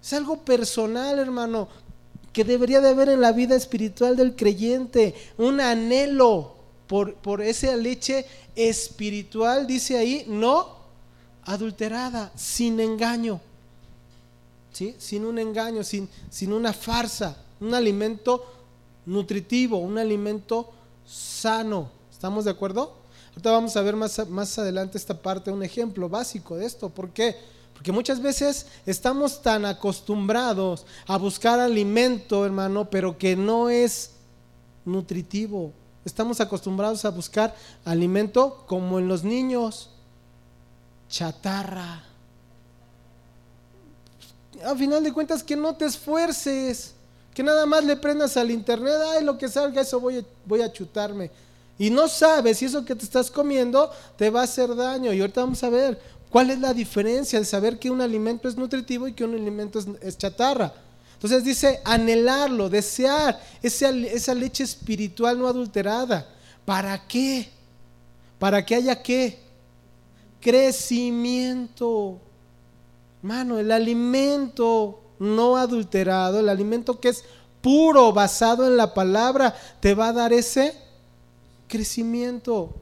[0.00, 1.68] Es algo personal, hermano,
[2.36, 6.52] que debería de haber en la vida espiritual del creyente, un anhelo
[6.86, 10.76] por, por esa leche espiritual, dice ahí, no
[11.44, 13.40] adulterada, sin engaño
[14.98, 18.44] sin un engaño, sin, sin una farsa, un alimento
[19.06, 20.70] nutritivo, un alimento
[21.06, 21.90] sano.
[22.12, 22.92] ¿Estamos de acuerdo?
[23.30, 26.90] Ahorita vamos a ver más, más adelante esta parte, un ejemplo básico de esto.
[26.90, 27.36] ¿Por qué?
[27.76, 34.12] Porque muchas veces estamos tan acostumbrados a buscar alimento, hermano, pero que no es
[34.84, 35.72] nutritivo.
[36.04, 39.90] Estamos acostumbrados a buscar alimento como en los niños,
[41.08, 42.02] chatarra,
[44.64, 46.94] a final de cuentas que no te esfuerces,
[47.34, 50.62] que nada más le prendas al internet, ay, lo que salga, eso voy a, voy
[50.62, 51.30] a chutarme.
[51.78, 55.12] Y no sabes si eso que te estás comiendo te va a hacer daño.
[55.12, 58.56] Y ahorita vamos a ver cuál es la diferencia de saber que un alimento es
[58.56, 60.72] nutritivo y que un alimento es, chatarra.
[61.14, 66.28] Entonces dice anhelarlo, desear esa, esa leche espiritual no adulterada.
[66.64, 67.48] ¿Para qué?
[68.38, 69.38] ¿Para que haya qué?
[70.40, 72.18] Crecimiento.
[73.22, 77.24] Hermano, el alimento no adulterado, el alimento que es
[77.60, 80.74] puro, basado en la palabra, te va a dar ese
[81.66, 82.74] crecimiento.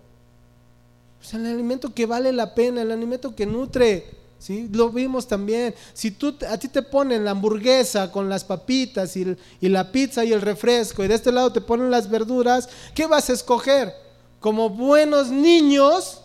[1.32, 4.06] El alimento que vale la pena, el alimento que nutre.
[4.38, 4.68] ¿sí?
[4.70, 5.74] Lo vimos también.
[5.94, 10.24] Si tú, a ti te ponen la hamburguesa con las papitas y, y la pizza
[10.24, 13.94] y el refresco, y de este lado te ponen las verduras, ¿qué vas a escoger?
[14.40, 16.20] Como buenos niños,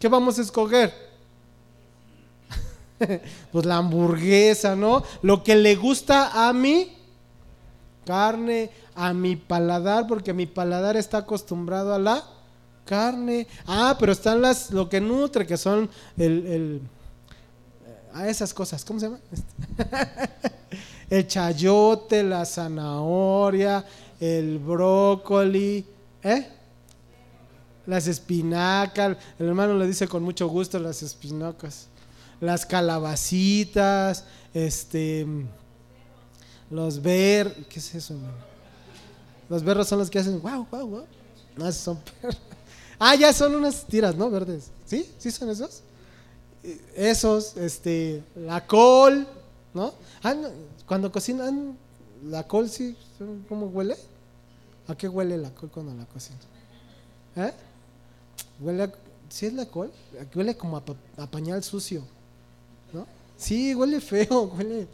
[0.00, 0.92] ¿qué vamos a escoger?
[3.52, 5.04] pues la hamburguesa, ¿no?
[5.22, 6.96] Lo que le gusta a mi
[8.04, 12.24] carne, a mi paladar, porque mi paladar está acostumbrado a la
[12.88, 13.46] carne.
[13.66, 16.80] Ah, pero están las, lo que nutre, que son el,
[18.14, 19.20] a esas cosas, ¿cómo se llama?
[21.10, 23.84] el chayote, la zanahoria,
[24.18, 25.84] el brócoli,
[26.22, 26.48] ¿eh?
[27.86, 31.88] Las espinacas, el hermano le dice con mucho gusto las espinacas
[32.40, 34.24] las calabacitas,
[34.54, 35.26] este,
[36.70, 38.14] los ver, ¿qué es eso?
[39.48, 41.06] Los berros son los que hacen, wow, wow, wow.
[41.56, 42.38] No, son perros.
[42.98, 44.30] Ah, ya son unas tiras, ¿no?
[44.30, 44.70] Verdes.
[44.84, 45.08] ¿Sí?
[45.18, 45.82] ¿Sí son esos?
[46.96, 49.26] Esos, este, la col,
[49.72, 49.94] ¿no?
[50.22, 50.34] Ah,
[50.86, 51.76] cuando cocinan,
[52.24, 52.96] la col sí,
[53.48, 53.96] ¿cómo huele?
[54.88, 56.40] ¿A qué huele la col cuando la cocinan?
[57.36, 57.52] ¿Eh?
[58.60, 58.92] Huele a,
[59.28, 59.92] ¿sí es la col?
[60.34, 62.02] Huele como a pañal sucio.
[63.38, 64.88] Sí, huele feo, huele.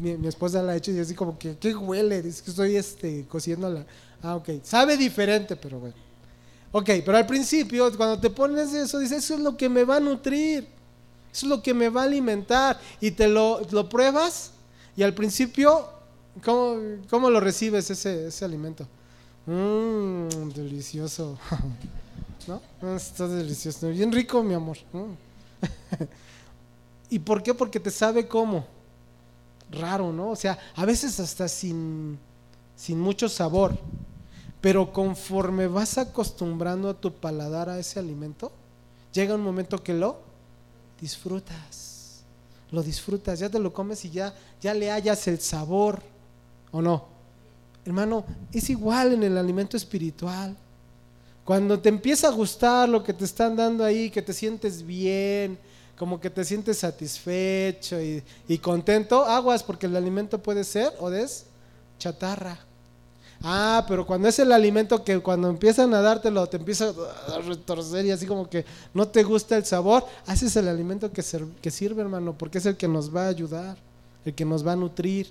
[0.00, 2.18] Mi, esposa la ha hecho y así como que, ¿qué huele?
[2.18, 3.84] Es que estoy este, cociendo
[4.22, 4.48] Ah, ok.
[4.62, 5.94] Sabe diferente, pero bueno.
[6.72, 9.96] Ok, pero al principio, cuando te pones eso, dices, eso es lo que me va
[9.96, 10.68] a nutrir.
[11.32, 12.78] Eso es lo que me va a alimentar.
[13.00, 14.52] Y te lo, lo pruebas
[14.96, 15.86] y al principio,
[16.42, 16.76] ¿cómo,
[17.10, 18.86] cómo lo recibes ese, ese alimento?
[19.46, 21.38] Mmm, delicioso.
[22.46, 22.62] ¿No?
[22.82, 23.90] Ah, está delicioso.
[23.90, 24.78] Bien rico, mi amor.
[27.10, 27.52] ¿Y por qué?
[27.52, 28.64] Porque te sabe cómo.
[29.70, 30.30] Raro, ¿no?
[30.30, 32.18] O sea, a veces hasta sin,
[32.76, 33.76] sin mucho sabor.
[34.60, 38.50] Pero conforme vas acostumbrando a tu paladar a ese alimento,
[39.12, 40.18] llega un momento que lo
[41.00, 42.22] disfrutas.
[42.70, 46.02] Lo disfrutas, ya te lo comes y ya, ya le hallas el sabor.
[46.72, 47.04] ¿O no?
[47.84, 50.56] Hermano, es igual en el alimento espiritual.
[51.44, 55.56] Cuando te empieza a gustar lo que te están dando ahí, que te sientes bien,
[55.96, 61.46] como que te sientes satisfecho y, contento, aguas, porque el alimento puede ser o es
[61.98, 62.58] chatarra.
[63.42, 66.92] Ah, pero cuando es el alimento que cuando empiezan a dártelo, te empieza
[67.28, 71.22] a retorcer y así como que no te gusta el sabor, haces el alimento que,
[71.60, 73.76] que sirve, hermano, porque es el que nos va a ayudar,
[74.24, 75.28] el que nos va a nutrir.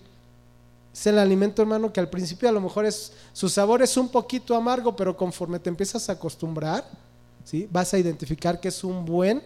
[0.93, 4.07] Es el alimento, hermano, que al principio a lo mejor es, su sabor es un
[4.07, 6.85] poquito amargo, pero conforme te empiezas a acostumbrar,
[7.43, 7.67] ¿sí?
[7.71, 9.41] vas a identificar que es un buen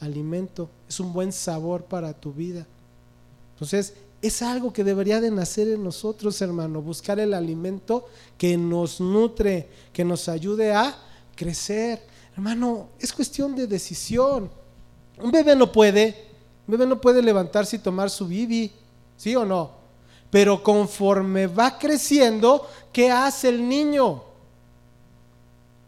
[0.00, 2.66] alimento, es un buen sabor para tu vida.
[3.54, 3.94] Entonces,
[4.26, 9.68] es algo que debería de nacer en nosotros, hermano, buscar el alimento que nos nutre,
[9.92, 10.96] que nos ayude a
[11.34, 12.02] crecer.
[12.34, 14.50] Hermano, es cuestión de decisión.
[15.18, 16.26] Un bebé no puede,
[16.66, 18.70] un bebé no puede levantarse y tomar su bibi,
[19.16, 19.70] ¿sí o no?
[20.30, 24.22] Pero conforme va creciendo, ¿qué hace el niño?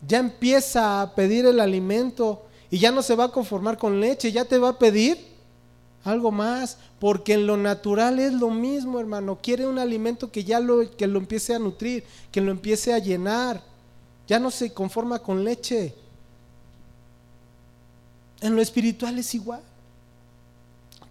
[0.06, 4.32] Ya empieza a pedir el alimento y ya no se va a conformar con leche,
[4.32, 5.27] ya te va a pedir
[6.04, 9.38] algo más, porque en lo natural es lo mismo, hermano.
[9.42, 12.98] Quiere un alimento que ya lo, que lo empiece a nutrir, que lo empiece a
[12.98, 13.62] llenar.
[14.26, 15.94] Ya no se conforma con leche.
[18.40, 19.62] En lo espiritual es igual.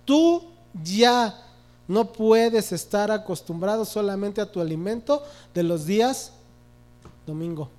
[0.05, 0.43] Tú
[0.83, 1.43] ya
[1.87, 5.23] no puedes estar acostumbrado solamente a tu alimento
[5.53, 6.31] de los días
[7.25, 7.69] domingo.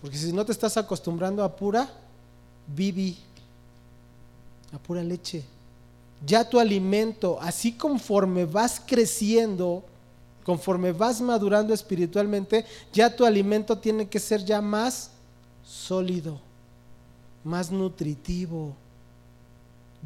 [0.00, 1.88] Porque si no te estás acostumbrando a pura
[2.66, 3.16] bibi,
[4.72, 5.44] a pura leche,
[6.24, 9.84] ya tu alimento, así conforme vas creciendo,
[10.44, 15.10] conforme vas madurando espiritualmente, ya tu alimento tiene que ser ya más
[15.64, 16.40] sólido,
[17.44, 18.74] más nutritivo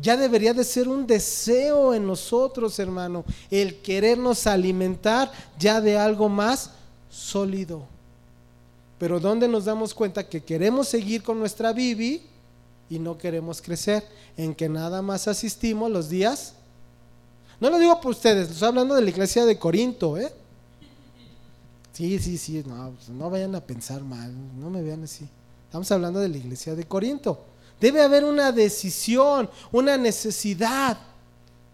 [0.00, 6.28] ya debería de ser un deseo en nosotros, hermano, el querernos alimentar ya de algo
[6.28, 6.70] más
[7.10, 7.82] sólido.
[8.98, 12.22] Pero ¿dónde nos damos cuenta que queremos seguir con nuestra Bibi
[12.90, 14.06] y no queremos crecer?
[14.36, 16.54] En que nada más asistimos los días.
[17.60, 20.32] No lo digo por ustedes, estoy hablando de la iglesia de Corinto, ¿eh?
[21.92, 25.28] Sí, sí, sí, no, pues no vayan a pensar mal, no me vean así.
[25.66, 27.44] Estamos hablando de la iglesia de Corinto.
[27.80, 30.98] Debe haber una decisión, una necesidad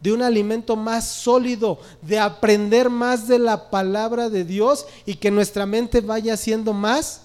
[0.01, 5.31] de un alimento más sólido, de aprender más de la palabra de Dios y que
[5.31, 7.23] nuestra mente vaya siendo más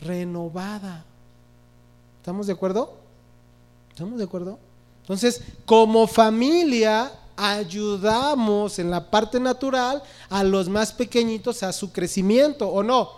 [0.00, 1.04] renovada.
[2.28, 2.92] ¿Estamos de acuerdo?
[3.88, 4.58] ¿Estamos de acuerdo?
[5.00, 12.68] Entonces, como familia, ayudamos en la parte natural a los más pequeñitos a su crecimiento,
[12.68, 13.12] ¿o no?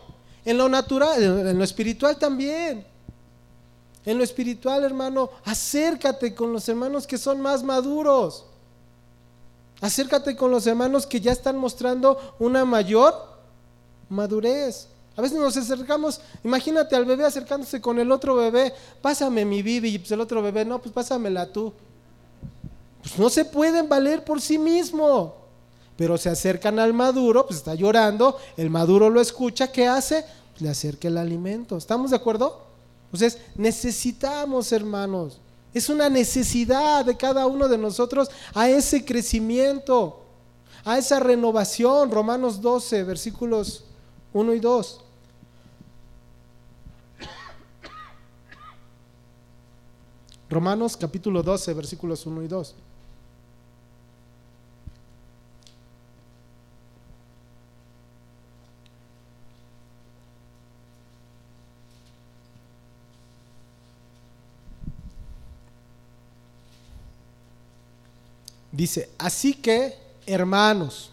[0.44, 2.87] En lo natural, en lo espiritual también.
[4.05, 8.44] En lo espiritual, hermano, acércate con los hermanos que son más maduros.
[9.81, 13.12] Acércate con los hermanos que ya están mostrando una mayor
[14.09, 14.87] madurez.
[15.16, 19.94] A veces nos acercamos, imagínate al bebé acercándose con el otro bebé, pásame mi bibi,
[19.94, 21.73] y pues el otro bebé, no, pues pásamela tú.
[23.03, 25.35] Pues no se pueden valer por sí mismo.
[25.96, 30.25] Pero se acercan al maduro, pues está llorando, el maduro lo escucha, ¿qué hace?
[30.61, 31.77] le acerca el alimento.
[31.77, 32.62] ¿Estamos de acuerdo?
[33.07, 35.41] Entonces, necesitamos, hermanos,
[35.72, 40.20] es una necesidad de cada uno de nosotros a ese crecimiento,
[40.84, 42.11] a esa renovación.
[42.11, 43.84] Romanos 12, versículos
[44.32, 45.01] 1 y 2.
[50.51, 52.74] Romanos capítulo 12, versículos 1 y 2.
[68.72, 69.96] Dice, así que,
[70.26, 71.12] hermanos,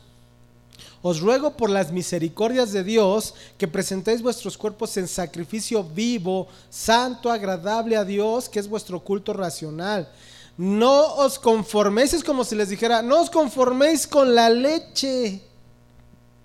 [1.08, 7.32] os ruego por las misericordias de Dios que presentéis vuestros cuerpos en sacrificio vivo, santo,
[7.32, 10.10] agradable a Dios, que es vuestro culto racional.
[10.58, 15.40] no os conforméis, es como si les dijera, no os conforméis con la leche,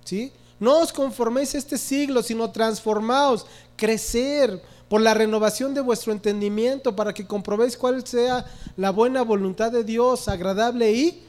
[0.04, 0.30] ¿sí?
[0.60, 6.94] No os conforméis a este siglo, sino transformaos, crecer por la renovación de vuestro entendimiento,
[6.94, 8.44] para que comprobéis cuál sea
[8.76, 11.22] la buena voluntad de Dios, agradable y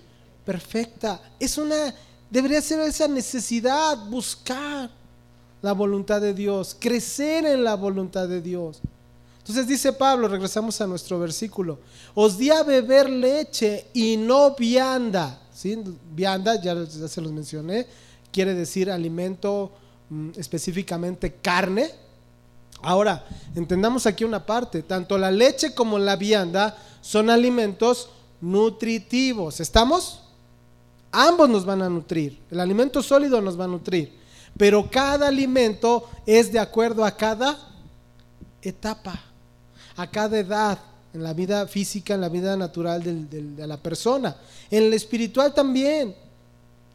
[0.46, 1.20] perfecta.
[1.40, 1.96] Es una,
[2.34, 4.90] debería ser esa necesidad, buscar
[5.62, 8.82] la voluntad de Dios, crecer en la voluntad de Dios.
[9.38, 11.78] Entonces dice Pablo, regresamos a nuestro versículo,
[12.16, 15.42] os di a beber leche y no vianda.
[15.54, 15.78] ¿Sí?
[16.12, 17.86] Vianda, ya, se los mencioné,
[18.32, 19.72] quiere decir alimento
[20.10, 21.92] mm, específicamente carne.
[22.82, 23.24] Ahora,
[23.54, 28.10] entendamos aquí una parte, tanto la leche como la vianda son alimentos
[28.42, 29.60] nutritivos.
[29.60, 30.23] ¿Estamos?
[31.14, 32.42] Ambos nos van a nutrir.
[32.52, 34.12] El alimento sólido nos va a nutrir.
[34.58, 37.58] Pero cada alimento es de acuerdo a cada
[38.62, 39.20] etapa
[39.96, 40.80] a cada edad,
[41.14, 44.36] en la vida física, en la vida natural de la persona.
[44.72, 46.16] En lo espiritual también.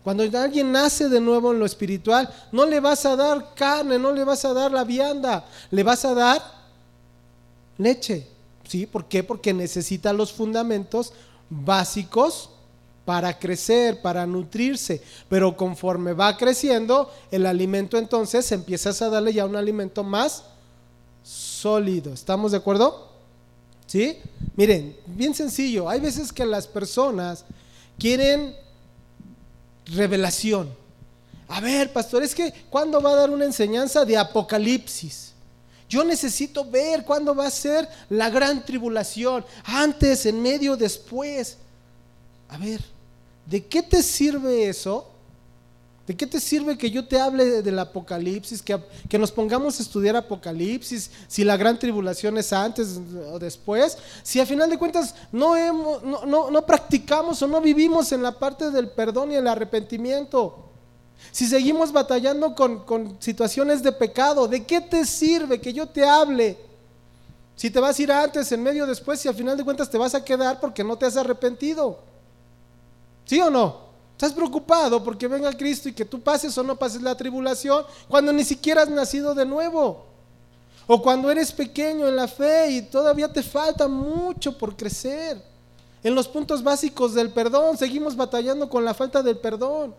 [0.02, 4.12] Cuando alguien nace de nuevo en lo espiritual, no le vas a dar carne, no
[4.12, 6.42] le vas a dar la vianda, le vas a dar
[7.76, 8.26] leche.
[8.66, 8.86] ¿Sí?
[8.86, 9.22] ¿Por qué?
[9.22, 11.12] Porque necesita los fundamentos
[11.48, 12.50] básicos
[13.08, 15.00] para crecer, para nutrirse.
[15.30, 20.44] Pero conforme va creciendo, el alimento entonces empiezas a darle ya un alimento más
[21.22, 22.12] sólido.
[22.12, 23.08] ¿Estamos de acuerdo?
[23.86, 24.18] ¿Sí?
[24.56, 25.88] Miren, bien sencillo.
[25.88, 27.46] Hay veces que las personas
[27.98, 28.54] quieren
[29.86, 30.68] revelación.
[31.48, 35.32] A ver, pastor, es que ¿cuándo va a dar una enseñanza de Apocalipsis?
[35.88, 39.46] Yo necesito ver cuándo va a ser la gran tribulación.
[39.64, 41.56] Antes, en medio, después.
[42.50, 42.97] A ver,
[43.48, 45.06] ¿de qué te sirve eso?
[46.06, 49.82] ¿De qué te sirve que yo te hable del Apocalipsis, que, que, nos pongamos a
[49.82, 52.98] estudiar Apocalipsis, si la gran tribulación es antes
[53.30, 53.98] o después?
[54.22, 58.32] Si a final de cuentas no, hemos, no, no, practicamos o no vivimos en la
[58.32, 60.70] parte del perdón y el arrepentimiento.
[61.30, 66.08] Si seguimos batallando con, con situaciones de pecado, ¿de qué te sirve que yo te
[66.08, 66.56] hable?
[67.54, 69.98] Si te vas a ir antes, en medio, después, si al final de cuentas te
[69.98, 71.98] vas a quedar porque no te has arrepentido.
[73.28, 73.76] ¿Sí o no?
[74.12, 78.32] Estás preocupado porque venga Cristo y que tú pases o no pases la tribulación cuando
[78.32, 80.06] ni siquiera has nacido de nuevo.
[80.86, 85.42] O cuando eres pequeño en la fe y todavía te falta mucho por crecer.
[86.02, 89.94] En los puntos básicos del perdón, seguimos batallando con la falta del perdón.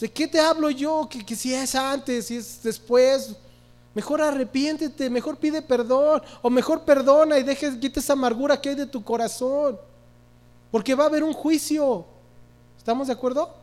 [0.00, 1.08] ¿De qué te hablo yo?
[1.08, 3.34] Que, si es antes, si es después.
[3.94, 8.74] Mejor arrepiéntete, mejor pide perdón, o mejor perdona y dejes, quita esa amargura que hay
[8.76, 9.76] de tu corazón.
[10.70, 12.04] Porque va a haber un juicio.
[12.78, 13.54] ¿Estamos de acuerdo?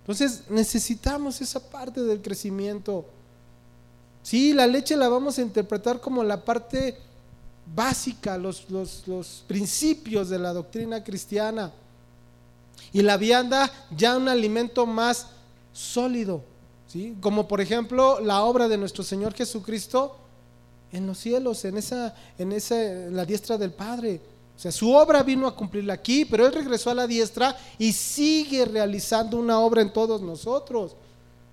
[0.00, 3.04] Entonces necesitamos esa parte del crecimiento.
[4.22, 6.96] Sí, la leche la vamos a interpretar como la parte
[7.74, 11.72] básica, los, los, principios de la doctrina cristiana.
[12.92, 15.26] Y la vianda ya un alimento más
[15.72, 16.42] sólido,
[16.86, 17.16] ¿sí?
[17.20, 20.16] como por ejemplo la obra de nuestro Señor Jesucristo
[20.92, 22.76] en los cielos, en esa, en esa,
[23.10, 24.20] la diestra del Padre.
[24.56, 27.92] O sea, su obra vino a cumplirla aquí, pero Él regresó a la diestra y
[27.92, 30.96] sigue realizando una obra en todos nosotros.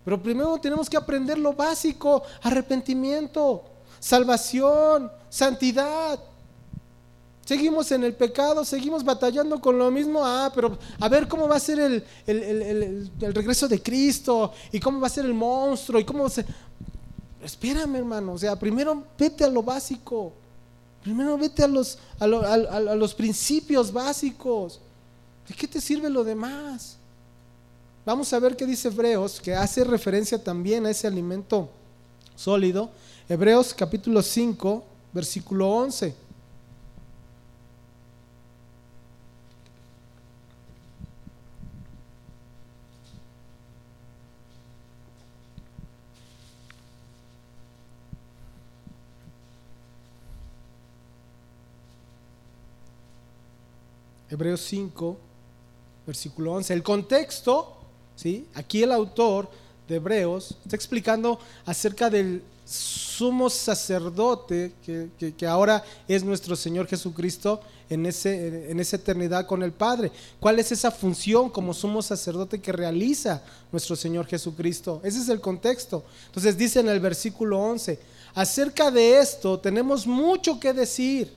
[0.05, 3.63] Pero primero tenemos que aprender lo básico, arrepentimiento,
[3.99, 6.19] salvación, santidad.
[7.45, 10.25] Seguimos en el pecado, seguimos batallando con lo mismo.
[10.25, 15.01] Ah, pero a ver cómo va a ser el, el, regreso de Cristo y cómo
[15.01, 16.45] va a ser el monstruo y cómo se...
[17.43, 18.33] Espérame, hermano.
[18.33, 20.33] O sea, primero vete a lo básico.
[21.01, 24.79] Primero vete a los, a, los principios básicos.
[25.47, 26.97] ¿De qué te sirve lo demás?
[28.05, 31.69] Vamos a ver qué dice Hebreos, que hace referencia también a ese alimento
[32.35, 32.89] sólido.
[33.27, 36.15] Hebreos capítulo 5, versículo 11.
[54.33, 55.15] Hebreos 5,
[56.07, 56.73] versículo 11.
[56.73, 57.77] El contexto,
[58.15, 58.47] ¿sí?
[58.55, 59.47] aquí el autor
[59.87, 67.61] de Hebreos está explicando acerca del sumo sacerdote que, que, ahora es nuestro Señor Jesucristo
[67.91, 70.11] en, ese, en esa eternidad con el Padre.
[70.39, 74.99] ¿Cuál es esa función como sumo sacerdote que realiza nuestro Señor Jesucristo?
[75.03, 76.03] Ese es el contexto.
[76.25, 77.99] Entonces dice en el versículo 11,
[78.33, 81.31] acerca de esto tenemos mucho que decir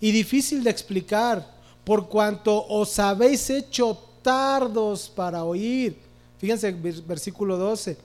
[0.00, 1.53] y difícil de explicar
[1.84, 5.98] por cuanto os habéis hecho tardos para oír.
[6.38, 7.96] Fíjense versículo 12.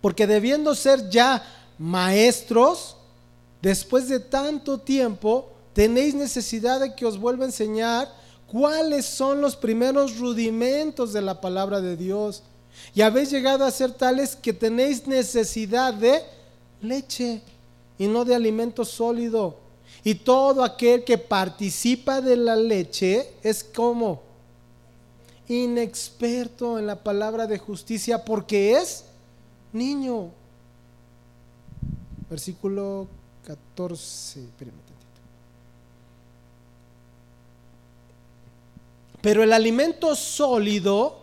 [0.00, 1.42] Porque debiendo ser ya
[1.78, 2.96] maestros,
[3.60, 8.12] después de tanto tiempo, tenéis necesidad de que os vuelva a enseñar
[8.46, 12.42] cuáles son los primeros rudimentos de la palabra de Dios.
[12.94, 16.22] Y habéis llegado a ser tales que tenéis necesidad de
[16.80, 17.42] leche
[17.98, 19.63] y no de alimento sólido.
[20.04, 24.22] Y todo aquel que participa de la leche es como
[25.48, 29.04] inexperto en la palabra de justicia porque es
[29.72, 30.30] niño.
[32.28, 33.08] Versículo
[33.46, 34.46] 14.
[39.24, 41.16] Pero el alimento sólido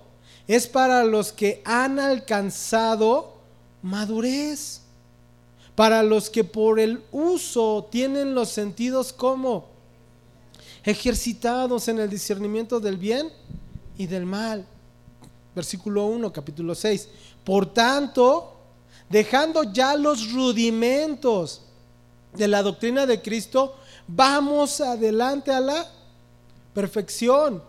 [0.48, 3.36] es para los que han alcanzado
[3.84, 4.82] madurez,
[5.76, 9.70] para los que por el uso tienen los sentidos como
[10.84, 13.32] ejercitados en el discernimiento del bien
[13.98, 14.66] y del mal.
[15.56, 17.10] Versículo 1, capítulo 6.
[17.44, 18.54] Por tanto,
[19.10, 21.62] dejando ya los rudimentos
[22.34, 23.76] de la doctrina de Cristo,
[24.08, 25.88] vamos adelante a la
[26.74, 27.62] perfección,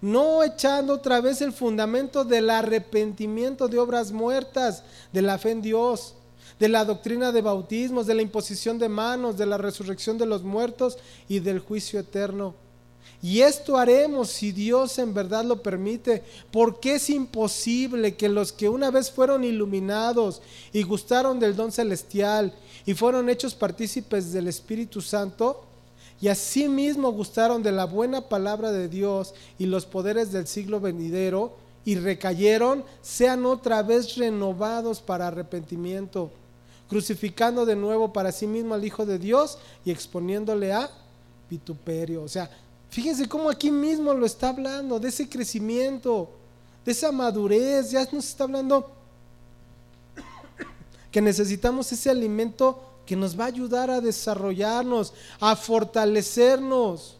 [0.00, 4.82] no echando otra vez el fundamento del arrepentimiento de obras muertas,
[5.12, 6.14] de la fe en Dios,
[6.60, 10.42] de la doctrina de bautismos, de la imposición de manos, de la resurrección de los
[10.42, 12.54] muertos y del juicio eterno.
[13.22, 18.68] Y esto haremos si Dios en verdad lo permite, porque es imposible que los que
[18.68, 20.42] una vez fueron iluminados
[20.72, 22.54] y gustaron del don celestial
[22.86, 25.64] y fueron hechos partícipes del Espíritu Santo,
[26.20, 31.56] y asimismo gustaron de la buena palabra de Dios y los poderes del siglo venidero,
[31.84, 36.30] y recayeron, sean otra vez renovados para arrepentimiento,
[36.90, 40.90] crucificando de nuevo para sí mismo al Hijo de Dios y exponiéndole a
[41.48, 42.22] vituperio.
[42.22, 42.50] O sea,
[42.90, 46.28] Fíjense cómo aquí mismo lo está hablando, de ese crecimiento,
[46.84, 48.90] de esa madurez, ya nos está hablando
[51.12, 57.16] que necesitamos ese alimento que nos va a ayudar a desarrollarnos, a fortalecernos.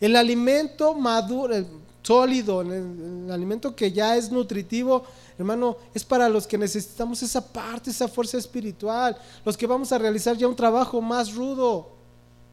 [0.00, 1.54] El alimento maduro,
[2.02, 5.04] sólido, el, el, alimento que ya es nutritivo,
[5.38, 9.98] hermano, es para los que necesitamos esa parte, esa fuerza espiritual, los que vamos a
[9.98, 11.88] realizar ya un trabajo más rudo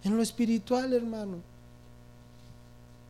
[0.03, 1.37] en lo espiritual, hermano.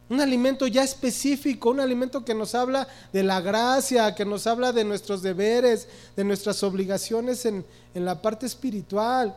[0.07, 4.71] Un alimento ya específico, un alimento que nos habla de la gracia, que nos habla
[4.71, 7.65] de nuestros deberes, de nuestras obligaciones en,
[7.95, 9.35] la parte espiritual,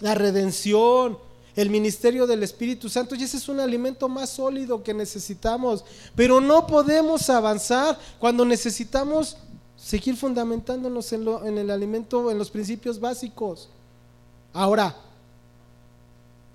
[0.00, 1.18] la redención,
[1.56, 3.14] el ministerio del Espíritu Santo.
[3.14, 5.84] Y ese es un alimento más sólido que necesitamos.
[6.14, 9.36] Pero no podemos avanzar cuando necesitamos
[9.76, 13.68] seguir fundamentándonos en, el alimento, en los principios básicos.
[14.52, 14.94] Ahora,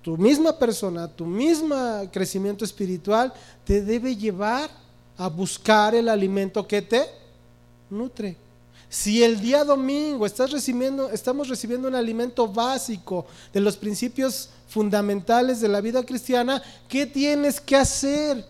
[0.02, 1.74] tu misma persona, tu mismo
[2.12, 3.32] crecimiento espiritual
[3.64, 4.70] te debe llevar
[5.18, 7.04] a buscar el alimento que te
[7.90, 8.36] nutre.
[8.88, 15.58] Si el día domingo estás recibiendo, estamos recibiendo un alimento básico de los principios fundamentales
[15.62, 18.44] de la vida cristiana, ¿qué tienes que hacer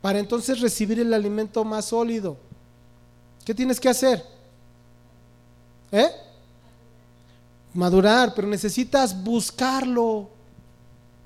[0.00, 2.36] para entonces recibir el alimento más sólido?
[3.44, 4.24] ¿Qué tienes que hacer?
[5.90, 6.08] ¿Eh?
[7.74, 10.28] Madurar, pero necesitas buscarlo.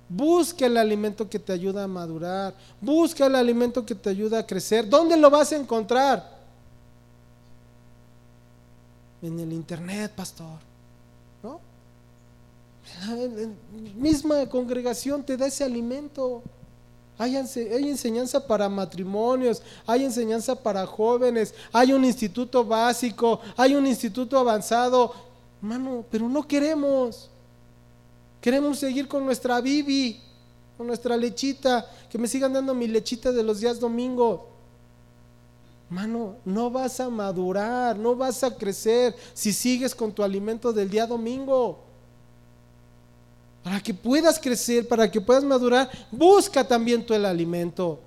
[0.09, 2.55] Busca el alimento que te ayuda a madurar.
[2.80, 4.88] Busca el alimento que te ayuda a crecer.
[4.88, 6.41] ¿Dónde lo vas a encontrar?
[9.20, 10.69] En el internet, pastor.
[12.99, 13.16] La
[13.97, 16.43] misma congregación te da ese alimento.
[17.20, 24.38] Hay, enseñanza para matrimonios, hay enseñanza para jóvenes, hay un instituto básico, hay un instituto
[24.38, 25.12] avanzado.
[25.61, 27.28] Hermano, pero no queremos.
[28.41, 30.18] Queremos seguir con nuestra Bibi,
[30.78, 34.49] con nuestra lechita, que me sigan dando mi lechita de los días domingo.
[35.91, 40.88] Mano, no vas a madurar, no vas a crecer si sigues con tu alimento del
[40.88, 41.89] día domingo.
[43.62, 48.00] Para que puedas crecer, para que puedas madurar, busca también tú el alimento.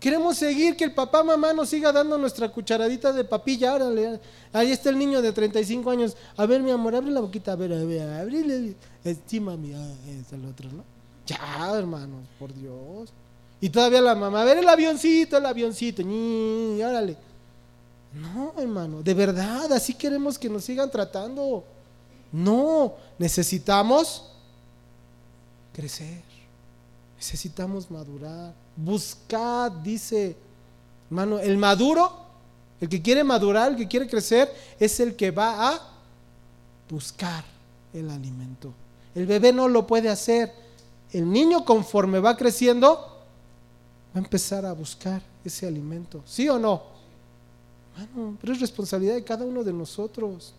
[0.00, 3.74] Queremos seguir que el papá, mamá nos siga dando nuestra cucharadita de papilla.
[3.74, 4.18] Órale,
[4.50, 6.16] ahí está el niño de 35 años.
[6.38, 7.52] A ver, mi amor, abre la boquita.
[7.52, 8.74] A ver, a ver, abre
[9.04, 9.74] Estima, mi.
[9.74, 10.84] Ah, es el otro, ¿no?
[11.26, 13.12] Ya, hermanos, por Dios.
[13.60, 16.02] Y todavía la mamá, a ver el avioncito, el avioncito.
[16.02, 17.16] Ñi, órale.
[18.14, 21.62] No, hermano, de verdad, así queremos que nos sigan tratando.
[22.32, 24.32] No, necesitamos
[25.72, 26.22] crecer.
[27.16, 28.54] Necesitamos madurar.
[28.76, 30.36] Buscad, dice,
[31.10, 32.10] hermano, el maduro,
[32.80, 35.80] el que quiere madurar, el que quiere crecer, es el que va a
[36.88, 37.44] buscar
[37.92, 38.72] el alimento.
[39.14, 40.52] El bebé no lo puede hacer.
[41.12, 42.96] El niño conforme va creciendo,
[44.14, 46.22] va a empezar a buscar ese alimento.
[46.24, 46.82] ¿Sí o no?
[47.96, 50.54] Hermano, pero es responsabilidad de cada uno de nosotros.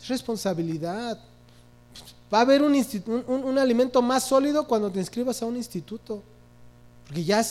[0.00, 1.18] Es responsabilidad.
[2.32, 6.22] Va a haber un, alimento más sólido cuando te inscribas a un instituto.
[7.04, 7.44] Porque ya,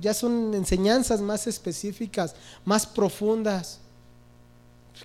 [0.00, 2.34] ya son enseñanzas más específicas,
[2.64, 3.78] más profundas.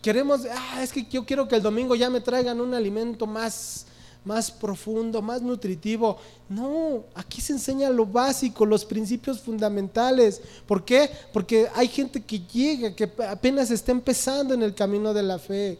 [0.02, 3.86] Queremos, ah, es que yo quiero que el domingo ya me traigan un alimento más,
[4.26, 6.18] más profundo, más nutritivo.
[6.50, 10.42] No, aquí se enseña lo básico, los principios fundamentales.
[10.68, 11.10] ¿Por qué?
[11.32, 15.80] Porque hay gente que llega, que apenas está empezando en el camino de la fe.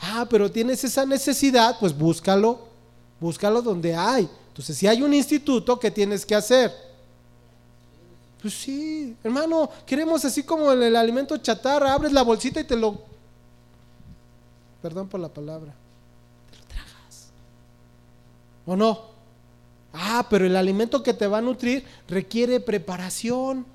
[0.00, 2.58] Ah, pero tienes esa necesidad, pues búscalo,
[3.20, 4.28] búscalo donde hay.
[4.48, 6.72] Entonces, si hay un instituto, ¿qué tienes que hacer?
[8.40, 12.76] Pues sí, hermano, queremos así como el, el alimento chatarra, abres la bolsita y te
[12.76, 12.98] lo...
[14.80, 15.74] Perdón por la palabra
[18.66, 19.00] ¿O no?
[19.92, 23.66] Ah, pero el alimento que te va a nutrir requiere preparación.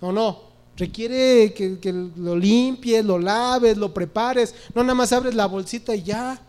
[0.00, 0.49] ¿O no?
[0.80, 4.54] Requiere que, lo limpies, lo laves, lo prepares.
[4.74, 6.40] No nada más abres la bolsita y ya.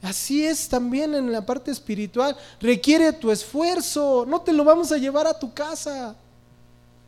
[0.00, 2.36] Así es también en la parte espiritual.
[2.60, 4.24] Requiere tu esfuerzo.
[4.28, 6.14] No te lo vamos a llevar a tu casa.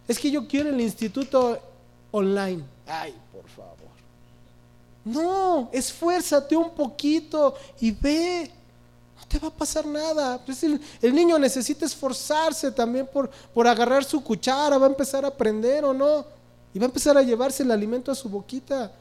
[0.08, 1.56] Es que yo quiero el instituto
[2.10, 2.64] online.
[2.84, 3.76] Ay, por favor.
[5.04, 8.50] No, esfuérzate un poquito y ve
[9.28, 10.44] te va a pasar nada.
[10.44, 10.80] Pues el,
[11.14, 15.94] niño necesita esforzarse también por, por agarrar su cuchara, va a empezar a aprender o
[15.94, 16.39] no.
[16.72, 18.92] Y va a empezar a llevarse el alimento a su boquita.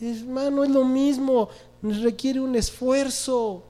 [0.00, 1.48] Hermano, es lo mismo,
[1.82, 3.62] requiere un esfuerzo.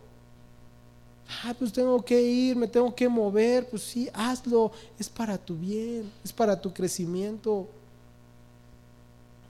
[1.43, 3.69] Ah, pues tengo que ir, me tengo que mover.
[3.69, 7.67] Pues sí, hazlo, es para tu bien, es para tu crecimiento.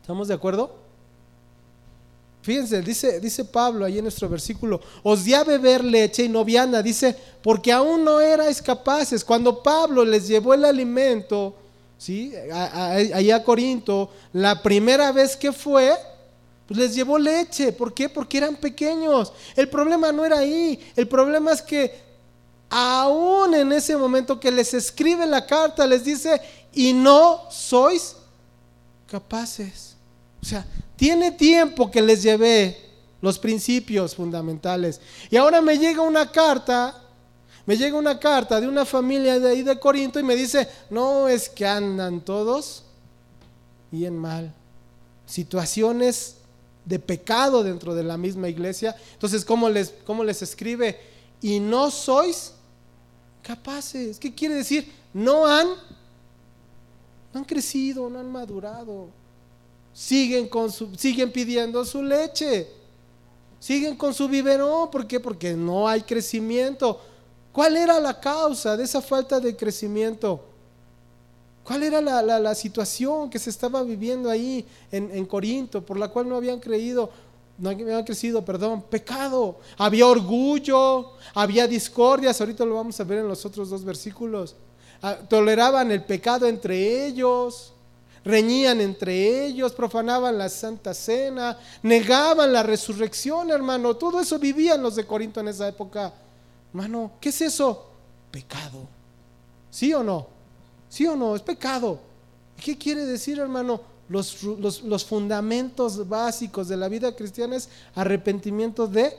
[0.01, 0.85] ¿Estamos de acuerdo?
[2.43, 6.45] Fíjense, dice, dice Pablo ahí en nuestro versículo, os di a beber leche y no
[6.45, 9.25] vianda, dice, porque aún no erais capaces.
[9.25, 11.55] Cuando Pablo les llevó el alimento,
[12.05, 12.35] ¿sí?
[12.53, 15.91] Ahí a, Corinto, la primera vez que fue,
[16.67, 17.73] pues les llevó leche.
[17.73, 18.11] ¿Por qué?
[18.11, 19.33] Porque eran pequeños.
[19.57, 22.05] El problema no era ahí, el problema es que
[22.69, 26.39] aún en ese momento que les escribe la carta, les dice,
[26.75, 28.17] y no sois
[29.07, 29.97] capaces.
[30.43, 32.77] O sea, tiene tiempo que les llevé
[33.23, 35.01] los principios fundamentales.
[35.31, 37.03] Y ahora me llega una carta,
[37.67, 41.29] me llega una carta de una familia de ahí de Corinto y me dice, no
[41.29, 42.85] es que andan todos
[43.91, 44.53] bien mal.
[45.27, 46.37] Situaciones
[46.85, 48.95] de pecado dentro de la misma iglesia.
[49.12, 51.01] Entonces, ¿cómo les, cómo les escribe?
[51.41, 52.53] Y no sois
[53.43, 54.19] capaces.
[54.19, 54.93] ¿Qué quiere decir?
[55.12, 55.69] No han,
[57.33, 59.09] no han crecido, no han madurado
[59.95, 62.69] siguen, con su, siguen pidiendo su leche,
[63.61, 64.91] siguen con su biberón.
[64.91, 65.21] ¿Por qué?
[65.21, 67.01] Porque no hay crecimiento.
[67.55, 70.41] ¿Cuál era la causa de esa falta de crecimiento?
[71.63, 76.29] ¿Cuál era la, situación que se estaba viviendo ahí en, en, Corinto, por la cual
[76.29, 77.11] no habían creído,
[77.57, 79.61] no habían crecido, perdón, pecado?
[79.79, 84.57] Había orgullo, había discordias, ahorita lo vamos a ver en los otros dos versículos.
[85.01, 87.71] Ah, toleraban el pecado entre ellos
[88.25, 93.95] reñían entre ellos, profanaban la Santa Cena, negaban la resurrección, hermano.
[93.97, 96.11] Todo eso vivían los de Corinto en esa época.
[96.75, 97.87] Hermano, ¿qué es eso?
[98.33, 98.89] Pecado.
[99.70, 100.27] ¿Sí o no?
[100.89, 101.37] ¿Sí o no?
[101.37, 102.01] Es pecado.
[102.61, 103.81] ¿Qué quiere decir, hermano?
[104.09, 109.16] Los, los, fundamentos básicos de la vida cristiana es arrepentimiento de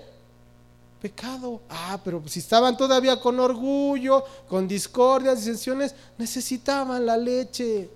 [1.01, 1.62] pecado.
[1.70, 7.84] Ah, pero si estaban todavía con orgullo, con discordias, disensiones, necesitaban la leche.
[7.84, 7.89] En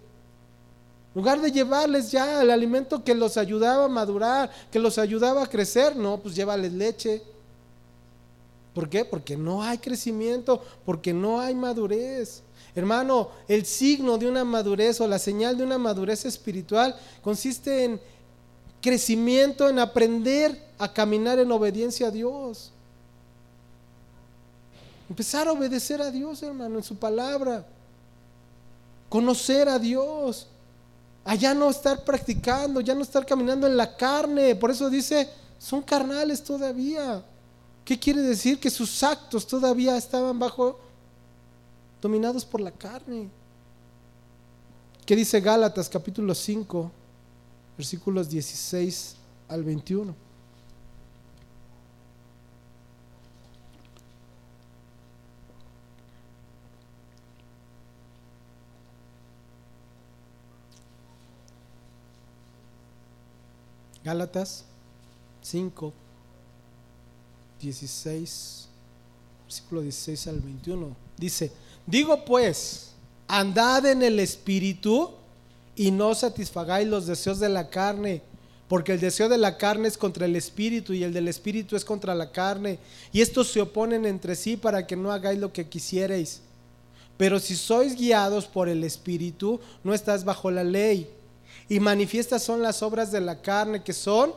[1.14, 5.48] lugar de llevarles ya el alimento que los ayudaba a madurar, que los ayudaba a
[5.48, 7.22] crecer, no, pues llévales leche.
[8.74, 9.04] ¿Por qué?
[9.06, 12.44] Porque no hay crecimiento, porque no hay madurez.
[12.76, 18.02] Hermano, el signo de una madurez o la señal de una madurez espiritual consiste en
[18.82, 22.72] crecimiento, en aprender a caminar en obediencia a Dios.
[25.10, 27.66] Empezar a obedecer a Dios, hermano, en su palabra.
[29.10, 30.48] Conocer a Dios
[31.26, 34.56] a ya no estar practicando, ya no estar caminando en la carne.
[34.56, 37.24] Por eso dice, son carnales todavía.
[37.90, 38.60] ¿Qué quiere decir?
[38.60, 40.80] Que sus actos todavía estaban bajo,
[42.00, 43.32] dominados por la carne.
[45.08, 46.92] ¿Qué dice Gálatas capítulo 5,
[47.76, 49.16] versículos 16
[49.48, 50.14] al 21?
[64.04, 64.66] Gálatas
[65.42, 65.92] 5,
[67.62, 68.68] 16,
[69.46, 70.96] versículo 16 al 21.
[71.18, 71.52] Dice,
[71.86, 72.92] digo pues,
[73.28, 75.12] andad en el espíritu
[75.76, 78.22] y no satisfagáis los deseos de la carne,
[78.68, 81.86] porque el deseo de la carne es contra el espíritu y el del espíritu es
[81.86, 82.80] contra la carne,
[83.12, 86.42] y estos se oponen entre sí para que no hagáis lo que quisierais.
[87.18, 91.10] Pero si sois guiados por el espíritu, no estás bajo la ley.
[91.68, 94.32] Y manifiestas son las obras de la carne que son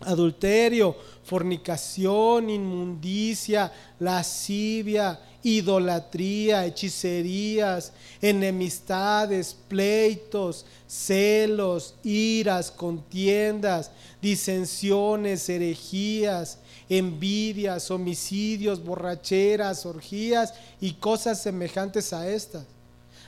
[0.00, 13.90] adulterio, fornicación, inmundicia, lascivia, idolatría, hechicerías, enemistades, pleitos, celos, iras, contiendas,
[14.20, 22.64] disensiones, herejías, envidias, homicidios, borracheras, orgías y cosas semejantes a estas,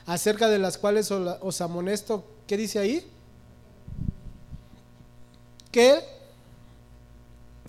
[0.05, 3.05] acerca de las cuales os amonesto, ¿qué dice ahí?
[5.71, 6.18] Que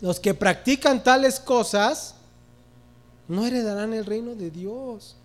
[0.00, 2.14] los que practican tales cosas,
[3.28, 5.16] no heredarán el reino de Dios.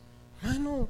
[0.41, 0.87] Mano,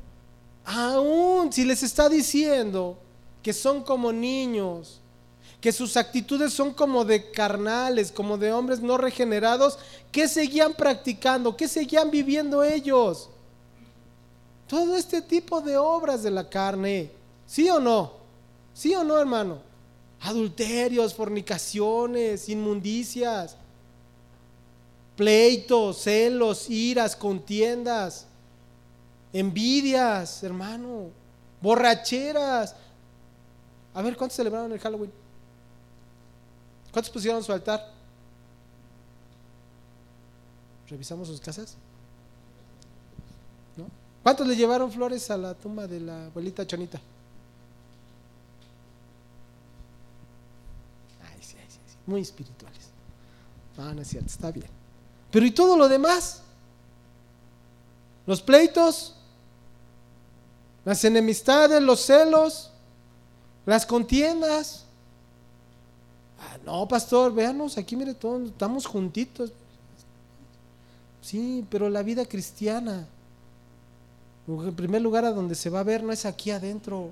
[0.65, 2.97] aún si les está diciendo
[3.43, 4.99] que son como niños,
[5.61, 9.77] que sus actitudes son como de carnales, como de hombres no regenerados,
[10.11, 11.55] ¿qué seguían practicando?
[11.55, 13.29] ¿Qué seguían viviendo ellos?
[14.67, 17.11] Todo este tipo de obras de la carne.
[17.45, 18.13] ¿Sí o no?
[18.73, 19.59] ¿Sí o no, hermano?
[20.21, 23.57] Adulterios, fornicaciones, inmundicias
[25.15, 28.27] pleitos, celos, iras, contiendas,
[29.33, 31.09] envidias, hermano,
[31.61, 32.75] borracheras.
[33.93, 35.11] A ver, ¿cuántos celebraron el Halloween?
[36.91, 37.91] ¿Cuántos pusieron su altar?
[40.87, 41.75] ¿Revisamos sus casas?
[43.75, 43.87] ¿No?
[44.23, 46.99] ¿Cuántos le llevaron flores a la tumba de la abuelita Chonita?
[51.23, 51.97] Ay, sí, sí, sí.
[52.05, 52.89] Muy espirituales.
[53.77, 54.84] No, no es cierto, está bien.
[55.35, 56.39] Pero ¿y todo lo demás?
[58.25, 59.15] Los pleitos,
[60.85, 62.71] las enemistades, los celos,
[63.65, 64.85] las contiendas.
[66.39, 69.51] Ah, no, pastor, véanos, aquí mire, todos estamos juntitos.
[71.21, 73.05] Sí, pero la vida cristiana,
[74.47, 77.09] en primer lugar a donde se va a ver no es aquí adentro,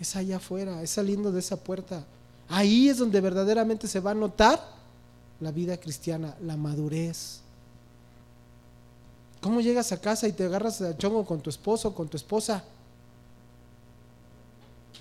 [0.00, 2.02] es allá afuera, es saliendo de esa puerta.
[2.48, 4.79] Ahí es donde verdaderamente se va a notar
[5.40, 7.40] la vida cristiana, la madurez.
[9.40, 12.62] ¿Cómo llegas a casa y te agarras a chongo con tu esposo, con tu esposa?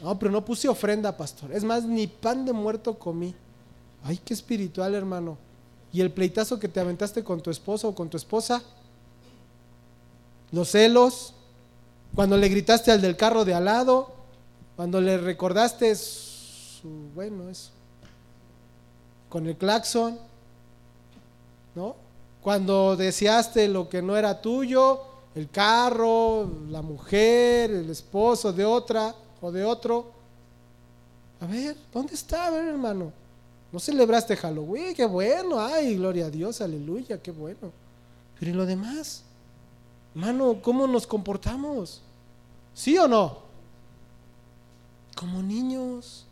[0.01, 1.51] No, pero no puse ofrenda, pastor.
[1.51, 3.35] Es más, ni pan de muerto comí.
[4.03, 5.37] Ay, qué espiritual, hermano.
[5.91, 8.63] ¿Y el pleitazo que te aventaste con tu esposo o con tu esposa?
[10.51, 11.33] Los celos,
[12.15, 14.13] cuando le gritaste al del carro de al lado,
[14.77, 17.71] cuando le recordaste su, bueno, eso,
[19.27, 20.17] con el claxon.
[21.75, 21.95] ¿No?
[22.41, 25.01] Cuando deseaste lo que no era tuyo,
[25.35, 30.11] el carro, la mujer, el esposo de otra o de otro.
[31.41, 32.47] A ver, ¿dónde está?
[32.55, 33.11] Hermano.
[33.71, 37.71] No celebraste Halloween, qué bueno, ay, gloria a Dios, aleluya, qué bueno.
[38.39, 39.21] Pero ¿y lo demás?
[40.15, 42.01] Hermano, ¿cómo nos comportamos?
[42.73, 43.39] ¿Sí o no?
[45.15, 46.25] Como niños,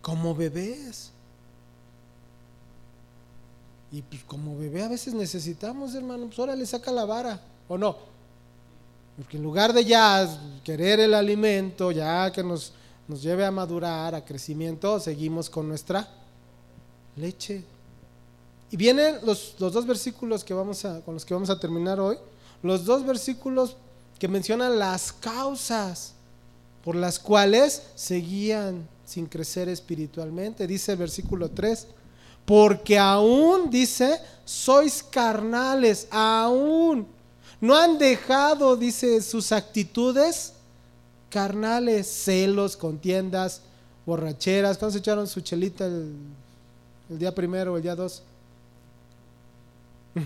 [0.00, 1.10] como bebés.
[3.92, 7.78] Y pues como bebé a veces necesitamos, hermano, pues ahora le saca la vara, ¿o
[7.78, 7.96] no?
[9.16, 10.28] Porque en lugar de ya
[10.64, 12.72] querer el alimento, ya que nos,
[13.08, 16.08] nos lleve a madurar, a crecimiento, seguimos con nuestra
[17.16, 17.64] leche.
[18.70, 22.00] Y vienen los, los dos versículos que vamos a, con los que vamos a terminar
[22.00, 22.18] hoy,
[22.62, 23.76] los dos versículos
[24.18, 26.14] que mencionan las causas
[26.82, 30.66] por las cuales seguían sin crecer espiritualmente.
[30.66, 31.86] Dice el versículo 3,
[32.46, 37.06] porque aún, dice, sois carnales, aún.
[37.60, 40.52] No han dejado, dice, sus actitudes
[41.28, 43.60] carnales, celos, contiendas,
[44.06, 44.78] borracheras.
[44.78, 46.14] ¿Cuándo se echaron su chelita el,
[47.10, 48.22] día primero o el día dos?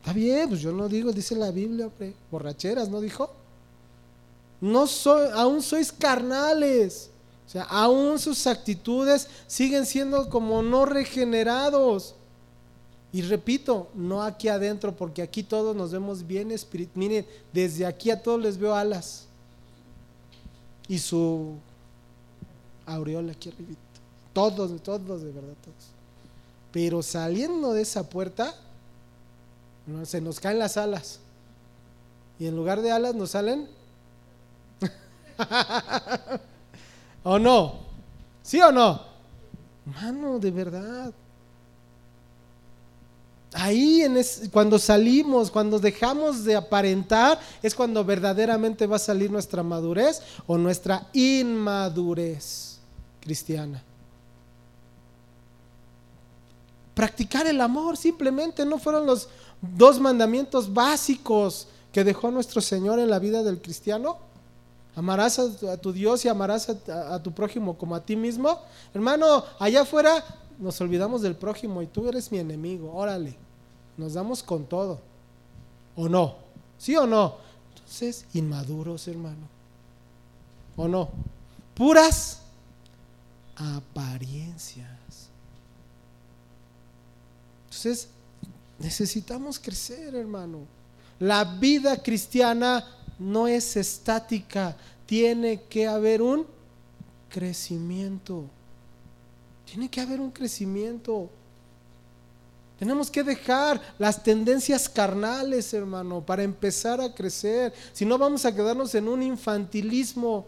[0.00, 1.90] Está bien, pues yo no digo, dice la Biblia.
[2.30, 3.32] Borracheras, ¿no dijo?
[4.60, 7.09] No soy, aún sois carnales.
[7.50, 12.14] O sea, aún sus actitudes siguen siendo como no regenerados.
[13.12, 16.96] Y repito, no aquí adentro, porque aquí todos nos vemos bien espirituales.
[16.96, 19.26] Miren, desde aquí a todos les veo alas.
[20.86, 21.56] Y su
[22.86, 23.72] aureola aquí arriba.
[24.32, 25.88] Todos, todos, de verdad, todos.
[26.70, 28.54] Pero saliendo de esa puerta,
[30.04, 31.18] se nos caen las alas.
[32.38, 33.68] Y en lugar de alas nos salen
[37.22, 37.74] ¿O no?
[38.42, 39.00] ¿Sí o no?
[39.84, 41.12] Mano, de verdad.
[43.52, 44.16] Ahí en
[44.52, 50.56] cuando salimos, cuando dejamos de aparentar, es cuando verdaderamente va a salir nuestra madurez o
[50.56, 52.78] nuestra inmadurez.
[53.20, 53.82] cristiana.
[56.94, 59.28] Practicar el amor simplemente no fueron los
[59.60, 64.29] dos mandamientos básicos que dejó nuestro Señor en la vida del cristiano.
[64.96, 68.60] Amarás a, tu Dios y amarás a, a, tu prójimo como a ti mismo.
[68.92, 70.24] Hermano, allá afuera
[70.58, 72.92] nos olvidamos del prójimo y tú eres mi enemigo.
[72.92, 73.36] Órale,
[73.96, 75.00] nos damos con todo.
[75.96, 76.36] ¿O no?
[76.78, 77.36] ¿Sí o no?
[77.74, 79.48] Entonces, inmaduros, hermano.
[80.76, 81.10] ¿O no?
[81.74, 82.40] Puras
[83.56, 84.88] apariencias.
[87.64, 88.08] Entonces,
[88.78, 90.60] necesitamos crecer, hermano.
[91.18, 92.84] La vida cristiana
[93.20, 96.46] no es estática, tiene que haber un
[97.28, 98.46] crecimiento.
[99.66, 101.28] Tiene que haber un crecimiento.
[102.78, 107.74] Tenemos que dejar las tendencias carnales, hermano, para empezar a crecer.
[107.92, 110.46] Si no, vamos a quedarnos en un infantilismo,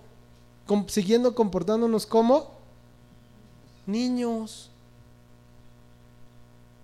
[0.87, 2.53] siguiendo comportándonos como
[3.87, 4.71] niños.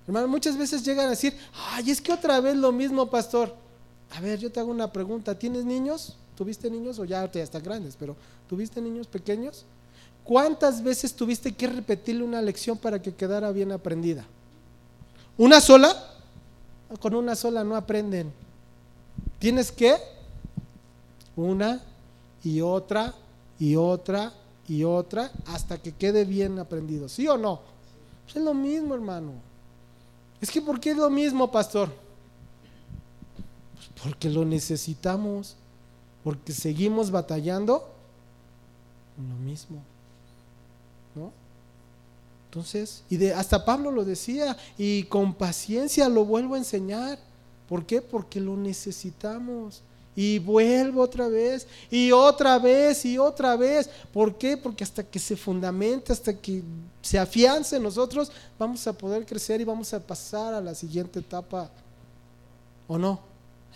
[0.07, 1.35] Hermano, muchas veces llegan a decir,
[1.71, 3.68] ay, es que otra vez lo mismo, pastor.
[4.15, 5.39] A ver, yo te hago una pregunta.
[5.39, 6.17] ¿Tienes niños?
[6.37, 7.97] ¿Tuviste niños o ya, ya están grandes?
[7.99, 8.17] Pero
[8.49, 9.65] ¿tuviste niños pequeños?
[10.25, 14.25] ¿Cuántas veces tuviste que repetirle una lección para que quedara bien aprendida?
[15.37, 15.95] ¿Una sola?
[17.01, 18.33] Con una sola no aprenden.
[19.39, 19.97] Tienes que
[21.37, 21.81] una
[22.43, 23.15] y otra
[23.59, 24.33] y otra
[24.69, 27.09] y otra hasta que quede bien aprendido.
[27.09, 27.61] ¿Sí o no?
[28.29, 29.33] es lo mismo, hermano.
[30.41, 31.89] Es que ¿por qué es lo mismo, pastor?
[34.03, 35.57] Porque lo necesitamos,
[36.23, 37.89] porque seguimos batallando
[39.17, 39.83] lo mismo.
[41.15, 41.33] ¿No?
[42.47, 47.19] Entonces, y de, hasta Pablo lo decía, y con paciencia lo vuelvo a enseñar.
[47.69, 48.01] ¿Por qué?
[48.01, 49.83] Porque lo necesitamos.
[50.17, 53.89] Y vuelvo otra vez, y otra vez, y otra vez.
[54.13, 54.57] ¿Por qué?
[54.57, 56.63] Porque hasta que se fundamente, hasta que
[57.03, 61.71] se afiance nosotros, vamos a poder crecer y vamos a pasar a la siguiente etapa.
[62.89, 63.28] ¿O no?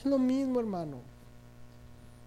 [0.03, 0.97] Es lo mismo, hermano.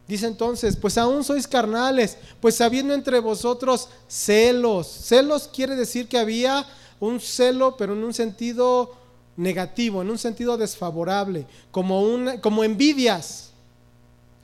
[0.08, 4.88] Dice entonces, pues aún sois carnales, pues habiendo entre vosotros celos.
[4.88, 6.66] Celos quiere decir que había
[7.02, 8.94] un celo, pero en un sentido
[9.36, 12.02] negativo, en un sentido desfavorable, como,
[12.42, 13.50] como envidias.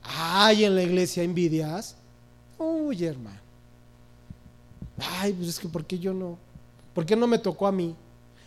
[0.03, 1.95] Hay en la iglesia envidias.
[2.57, 3.39] Uy, hermano.
[4.97, 6.37] Ay, pues es que ¿por qué yo no?
[6.93, 7.95] ¿Por qué no me tocó a mí?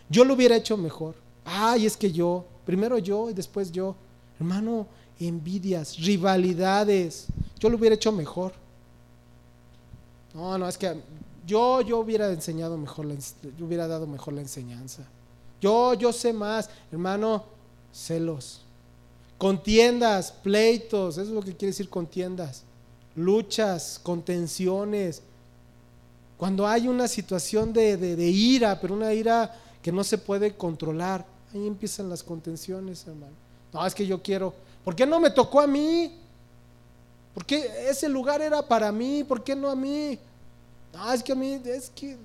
[0.09, 1.15] Yo lo hubiera hecho mejor.
[1.43, 3.95] Ay, es que yo, primero yo y después yo.
[4.39, 4.87] Hermano,
[5.19, 7.27] envidias, rivalidades.
[7.59, 8.53] Yo lo hubiera hecho mejor.
[10.33, 11.01] No, no, es que
[11.45, 13.15] yo, yo hubiera enseñado mejor, la,
[13.57, 15.03] yo hubiera dado mejor la enseñanza.
[15.61, 17.45] Yo, yo sé más, hermano,
[17.93, 18.61] celos.
[19.37, 22.63] Contiendas, pleitos, eso es lo que quiere decir contiendas.
[23.15, 25.21] Luchas, contenciones,
[26.37, 31.25] cuando hay una situación de, de, ira, pero una ira que no se puede controlar,
[31.53, 33.44] ahí empiezan las contenciones, hermano.
[33.75, 34.53] No, es que yo quiero.
[34.85, 36.17] ¿Por qué no me tocó a mí?
[37.33, 39.21] ¿Por qué ese lugar era para mí?
[39.25, 40.17] ¿Por qué no a mí?
[40.93, 42.15] No, es que a mí, es que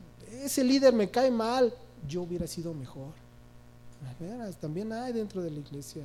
[0.45, 1.75] ese líder me cae mal.
[2.07, 3.09] Yo hubiera sido mejor.
[4.61, 6.05] también hay dentro de la iglesia.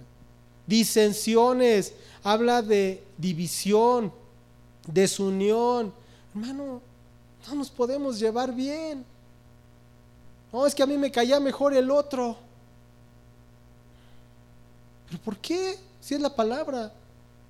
[0.65, 1.93] Disensiones,
[2.23, 4.11] habla de división,
[4.87, 5.93] desunión.
[6.33, 6.81] Hermano,
[7.47, 9.05] no nos podemos llevar bien.
[10.51, 12.44] No, es que a mí me caía mejor el otro.
[15.07, 15.77] ¿Pero por qué?
[15.99, 16.91] Si es la palabra.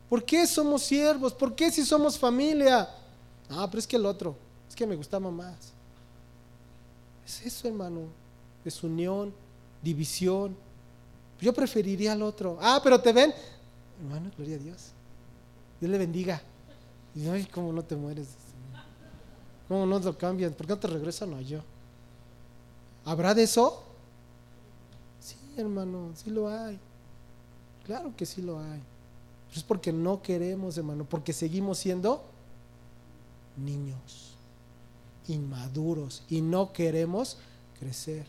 [0.09, 1.33] ¿Por qué somos siervos?
[1.33, 2.89] ¿Por qué si somos familia?
[3.49, 4.35] Ah, pero es que el otro,
[4.67, 5.73] es que me gustaba más.
[7.25, 8.01] Es eso, hermano.
[8.63, 9.33] Desunión,
[9.81, 10.55] división.
[11.41, 12.57] Yo preferiría al otro.
[12.61, 13.33] Ah, pero te ven.
[13.99, 14.91] Hermano, gloria a Dios.
[15.79, 16.41] Dios le bendiga.
[17.31, 18.27] Ay, cómo no te mueres.
[19.67, 20.53] ¿Cómo no lo cambian?
[20.53, 21.61] ¿Por qué no te regresan a yo?
[23.03, 23.83] ¿Habrá de eso?
[25.19, 26.79] Sí, hermano, sí lo hay.
[27.85, 28.81] Claro que sí lo hay.
[29.55, 32.23] es porque no queremos, hermano, porque seguimos siendo
[33.55, 34.33] niños,
[35.27, 37.37] inmaduros, y no queremos
[37.79, 38.25] crecer.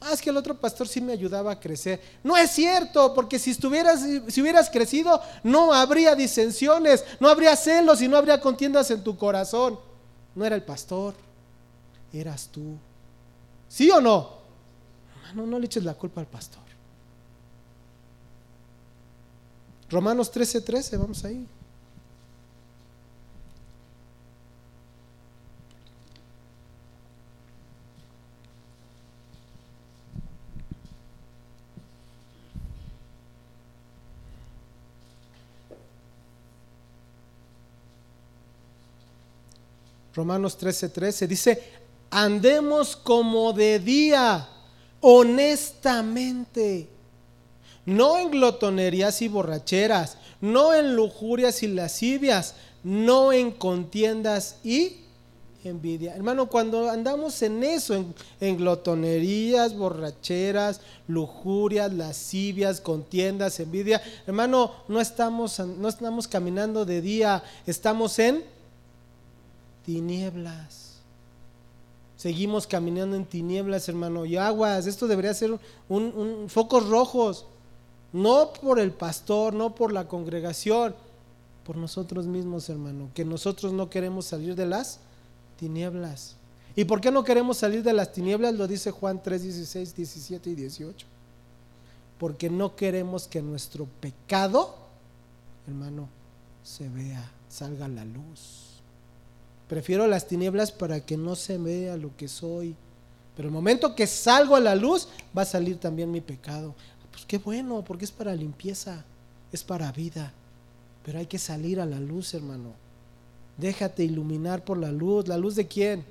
[0.00, 2.00] Ah, es que el otro pastor sí me ayudaba a crecer.
[2.22, 8.02] No es cierto, porque si estuvieras, si hubieras crecido, no habría disensiones, no habría celos
[8.02, 9.78] y no habría contiendas en tu corazón.
[10.34, 11.14] No era el pastor,
[12.12, 12.76] eras tú.
[13.68, 14.30] ¿Sí o no?
[15.28, 16.63] Hermano, no le eches la culpa al pastor.
[19.90, 21.46] Romanos 13:13, 13, vamos ahí.
[40.14, 41.62] Romanos 13:13 13, dice,
[42.10, 44.48] andemos como de día,
[45.00, 46.88] honestamente,
[47.86, 55.04] no en glotonerías y borracheras, no en lujurias y lascivias, no en contiendas y
[55.64, 56.14] envidia.
[56.14, 57.94] Hermano, cuando andamos en eso,
[58.40, 67.42] en, glotonerías, borracheras, lujurias, lascivias, contiendas, envidia, hermano, no estamos, no estamos caminando de día,
[67.66, 68.44] estamos en
[69.84, 70.82] tinieblas.
[72.16, 74.86] Seguimos caminando en tinieblas, hermano, y aguas.
[74.86, 75.58] Esto debería ser
[75.88, 77.44] un focos rojos,
[78.14, 80.94] no por el pastor, no por la congregación,
[81.66, 85.00] por nosotros mismos, hermano, que nosotros no queremos salir de las
[85.58, 86.36] tinieblas.
[86.76, 88.54] ¿Y por qué no queremos salir de las tinieblas?
[88.54, 91.06] Lo dice Juan 3, 16, 17 y 18.
[92.16, 94.76] Porque no queremos que nuestro pecado,
[95.66, 96.08] hermano,
[96.62, 98.80] se vea, salga a la luz.
[99.68, 102.76] Prefiero las tinieblas para que no se vea lo que soy.
[103.36, 106.76] Pero el momento que salgo a la luz, va a salir también mi pecado.
[107.14, 109.02] Pues qué bueno, porque es para limpieza,
[109.50, 110.32] es para vida.
[111.02, 112.72] Pero hay que salir a la luz, hermano.
[113.56, 115.26] Déjate iluminar por la luz.
[115.28, 116.04] ¿La luz de quién?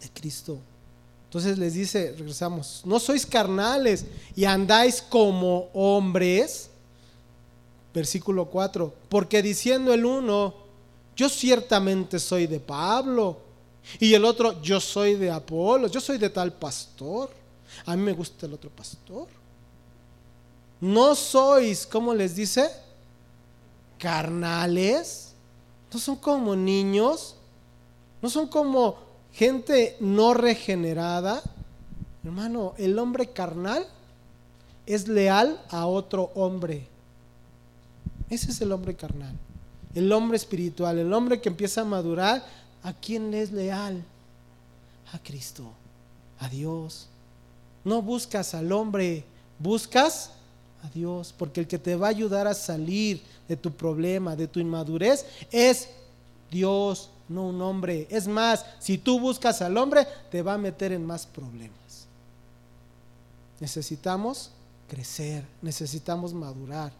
[0.00, 0.58] De Cristo.
[1.24, 6.70] Entonces les dice, regresamos, no sois carnales y andáis como hombres.
[7.92, 10.54] Versículo 4, porque diciendo el uno,
[11.16, 13.36] yo ciertamente soy de Pablo,
[13.98, 17.30] y el otro, yo soy de Apolo, yo soy de tal pastor.
[17.86, 19.26] A mí me gusta el otro pastor.
[20.80, 22.70] No sois, ¿cómo les dice?
[23.98, 25.30] Carnales
[25.92, 27.34] no son como niños,
[28.22, 28.96] no son como
[29.32, 31.42] gente no regenerada.
[32.22, 33.86] Hermano, el hombre carnal
[34.86, 36.86] es leal a otro hombre.
[38.28, 39.34] Ese es el hombre carnal.
[39.94, 42.44] El hombre espiritual, el hombre que empieza a madurar,
[42.82, 44.04] ¿a quién es leal?
[45.12, 45.64] A Cristo,
[46.38, 47.08] a Dios.
[47.82, 49.24] No buscas al hombre,
[49.58, 50.30] buscas
[50.82, 54.48] a Dios, porque el que te va a ayudar a salir de tu problema, de
[54.48, 55.88] tu inmadurez, es
[56.50, 58.06] Dios, no un hombre.
[58.10, 62.06] Es más, si tú buscas al hombre, te va a meter en más problemas.
[63.60, 64.50] Necesitamos
[64.88, 66.92] crecer, necesitamos madurar.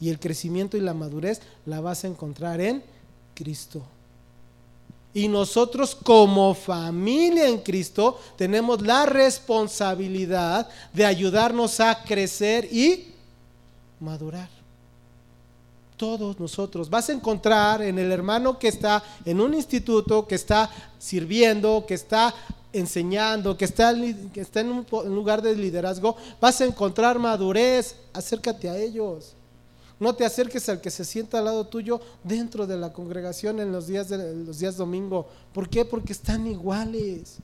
[0.00, 2.82] Y el crecimiento y la madurez la vas a encontrar en
[3.34, 3.82] Cristo.
[5.14, 13.12] Y nosotros como familia en Cristo tenemos la responsabilidad de ayudarnos a crecer y
[14.00, 14.48] madurar.
[15.98, 16.88] Todos nosotros.
[16.88, 21.94] Vas a encontrar en el hermano que está en un instituto, que está sirviendo, que
[21.94, 22.34] está
[22.72, 23.94] enseñando, que está,
[24.32, 27.96] que está en un lugar de liderazgo, vas a encontrar madurez.
[28.12, 29.34] Acércate a ellos.
[30.02, 33.70] No te acerques al que se sienta al lado tuyo dentro de la congregación en
[33.70, 35.28] los días, de, los días domingo.
[35.54, 35.84] ¿Por qué?
[35.84, 37.36] Porque están iguales.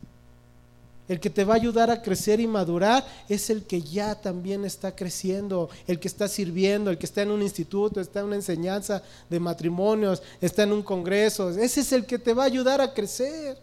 [1.06, 4.64] El que te va a ayudar a crecer y madurar es el que ya también
[4.64, 8.34] está creciendo, el que está sirviendo, el que está en un instituto, está en una
[8.34, 11.50] enseñanza de matrimonios, está en un congreso.
[11.50, 13.56] Ese es el que te va a ayudar a crecer.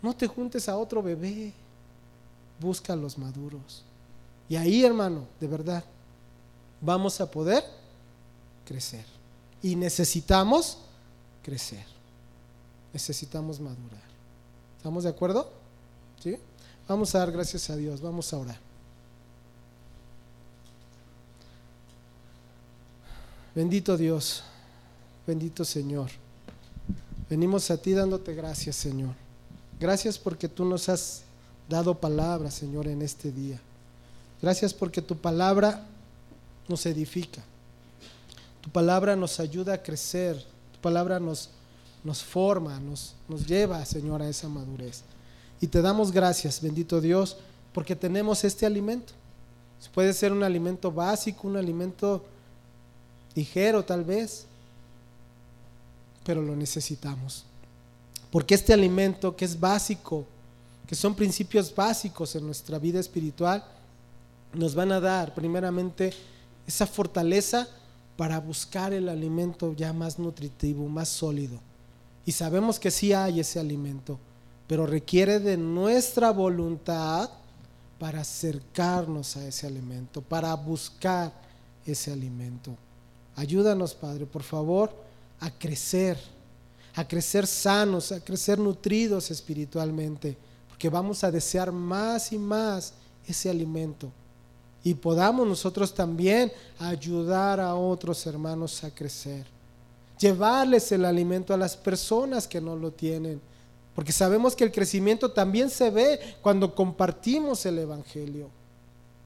[0.00, 1.52] No te juntes a otro bebé,
[2.58, 3.84] busca a los maduros.
[4.48, 5.84] Y ahí, hermano, de verdad,
[6.80, 7.64] vamos a poder
[8.64, 9.04] crecer.
[9.62, 10.78] Y necesitamos
[11.42, 11.84] crecer.
[12.92, 14.06] Necesitamos madurar.
[14.76, 15.50] ¿Estamos de acuerdo?
[16.22, 16.36] ¿Sí?
[16.88, 18.58] Vamos a dar gracias a Dios, vamos a orar.
[23.54, 24.42] Bendito Dios,
[25.26, 26.10] bendito Señor.
[27.28, 29.14] Venimos a ti dándote gracias, Señor.
[29.80, 31.22] Gracias porque tú nos has
[31.68, 33.58] dado palabra, Señor, en este día.
[34.40, 35.84] Gracias porque tu palabra
[36.68, 37.42] nos edifica.
[38.60, 40.44] Tu palabra nos ayuda a crecer.
[40.72, 41.50] Tu palabra nos,
[42.02, 45.02] nos forma, nos, nos lleva, Señor, a esa madurez.
[45.60, 47.36] Y te damos gracias, bendito Dios,
[47.72, 49.12] porque tenemos este alimento.
[49.94, 52.24] Puede ser un alimento básico, un alimento
[53.34, 54.46] ligero tal vez,
[56.24, 57.44] pero lo necesitamos.
[58.30, 60.26] Porque este alimento que es básico,
[60.86, 63.64] que son principios básicos en nuestra vida espiritual,
[64.52, 66.12] nos van a dar primeramente
[66.66, 67.68] esa fortaleza
[68.16, 71.60] para buscar el alimento ya más nutritivo, más sólido.
[72.24, 74.18] Y sabemos que sí hay ese alimento,
[74.66, 77.30] pero requiere de nuestra voluntad
[77.98, 81.32] para acercarnos a ese alimento, para buscar
[81.84, 82.76] ese alimento.
[83.36, 84.92] Ayúdanos, Padre, por favor,
[85.38, 86.18] a crecer,
[86.94, 90.36] a crecer sanos, a crecer nutridos espiritualmente,
[90.68, 92.94] porque vamos a desear más y más
[93.26, 94.10] ese alimento
[94.86, 99.44] y podamos nosotros también ayudar a otros hermanos a crecer.
[100.16, 103.40] Llevarles el alimento a las personas que no lo tienen.
[103.96, 108.48] Porque sabemos que el crecimiento también se ve cuando compartimos el Evangelio.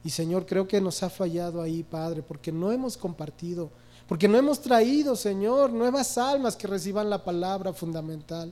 [0.03, 3.69] Y Señor, creo que nos ha fallado ahí, Padre, porque no hemos compartido,
[4.07, 8.51] porque no hemos traído, Señor, nuevas almas que reciban la palabra fundamental.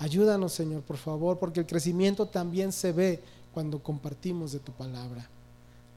[0.00, 3.22] Ayúdanos, Señor, por favor, porque el crecimiento también se ve
[3.52, 5.30] cuando compartimos de tu palabra.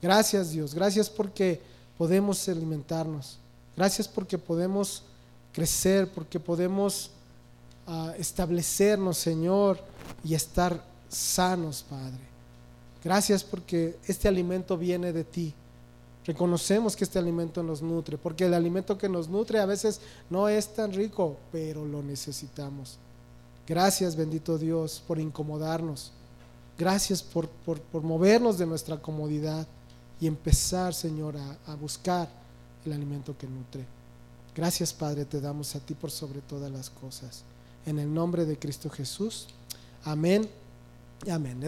[0.02, 0.74] Gracias, Dios.
[0.74, 1.62] Gracias porque
[1.98, 3.38] podemos alimentarnos.
[3.76, 5.04] Gracias porque podemos
[5.54, 7.12] crecer, porque podemos
[7.88, 9.80] uh, establecernos, Señor,
[10.24, 12.28] y estar sanos, Padre.
[13.04, 15.54] Gracias porque este alimento viene de ti.
[16.26, 20.50] Reconocemos que este alimento nos nutre, porque el alimento que nos nutre a veces no
[20.50, 22.98] es tan rico, pero lo necesitamos.
[23.66, 26.12] Gracias, bendito Dios, por incomodarnos.
[26.78, 29.66] Gracias por, por, por movernos de nuestra comodidad
[30.20, 32.28] y empezar, Señor, a, buscar
[32.86, 33.86] el alimento que nutre.
[34.56, 37.44] Gracias, Padre, te damos a ti por sobre todas las cosas.
[37.86, 39.48] En el nombre de Cristo Jesús.
[40.04, 40.50] Amén.
[41.30, 41.60] Amén.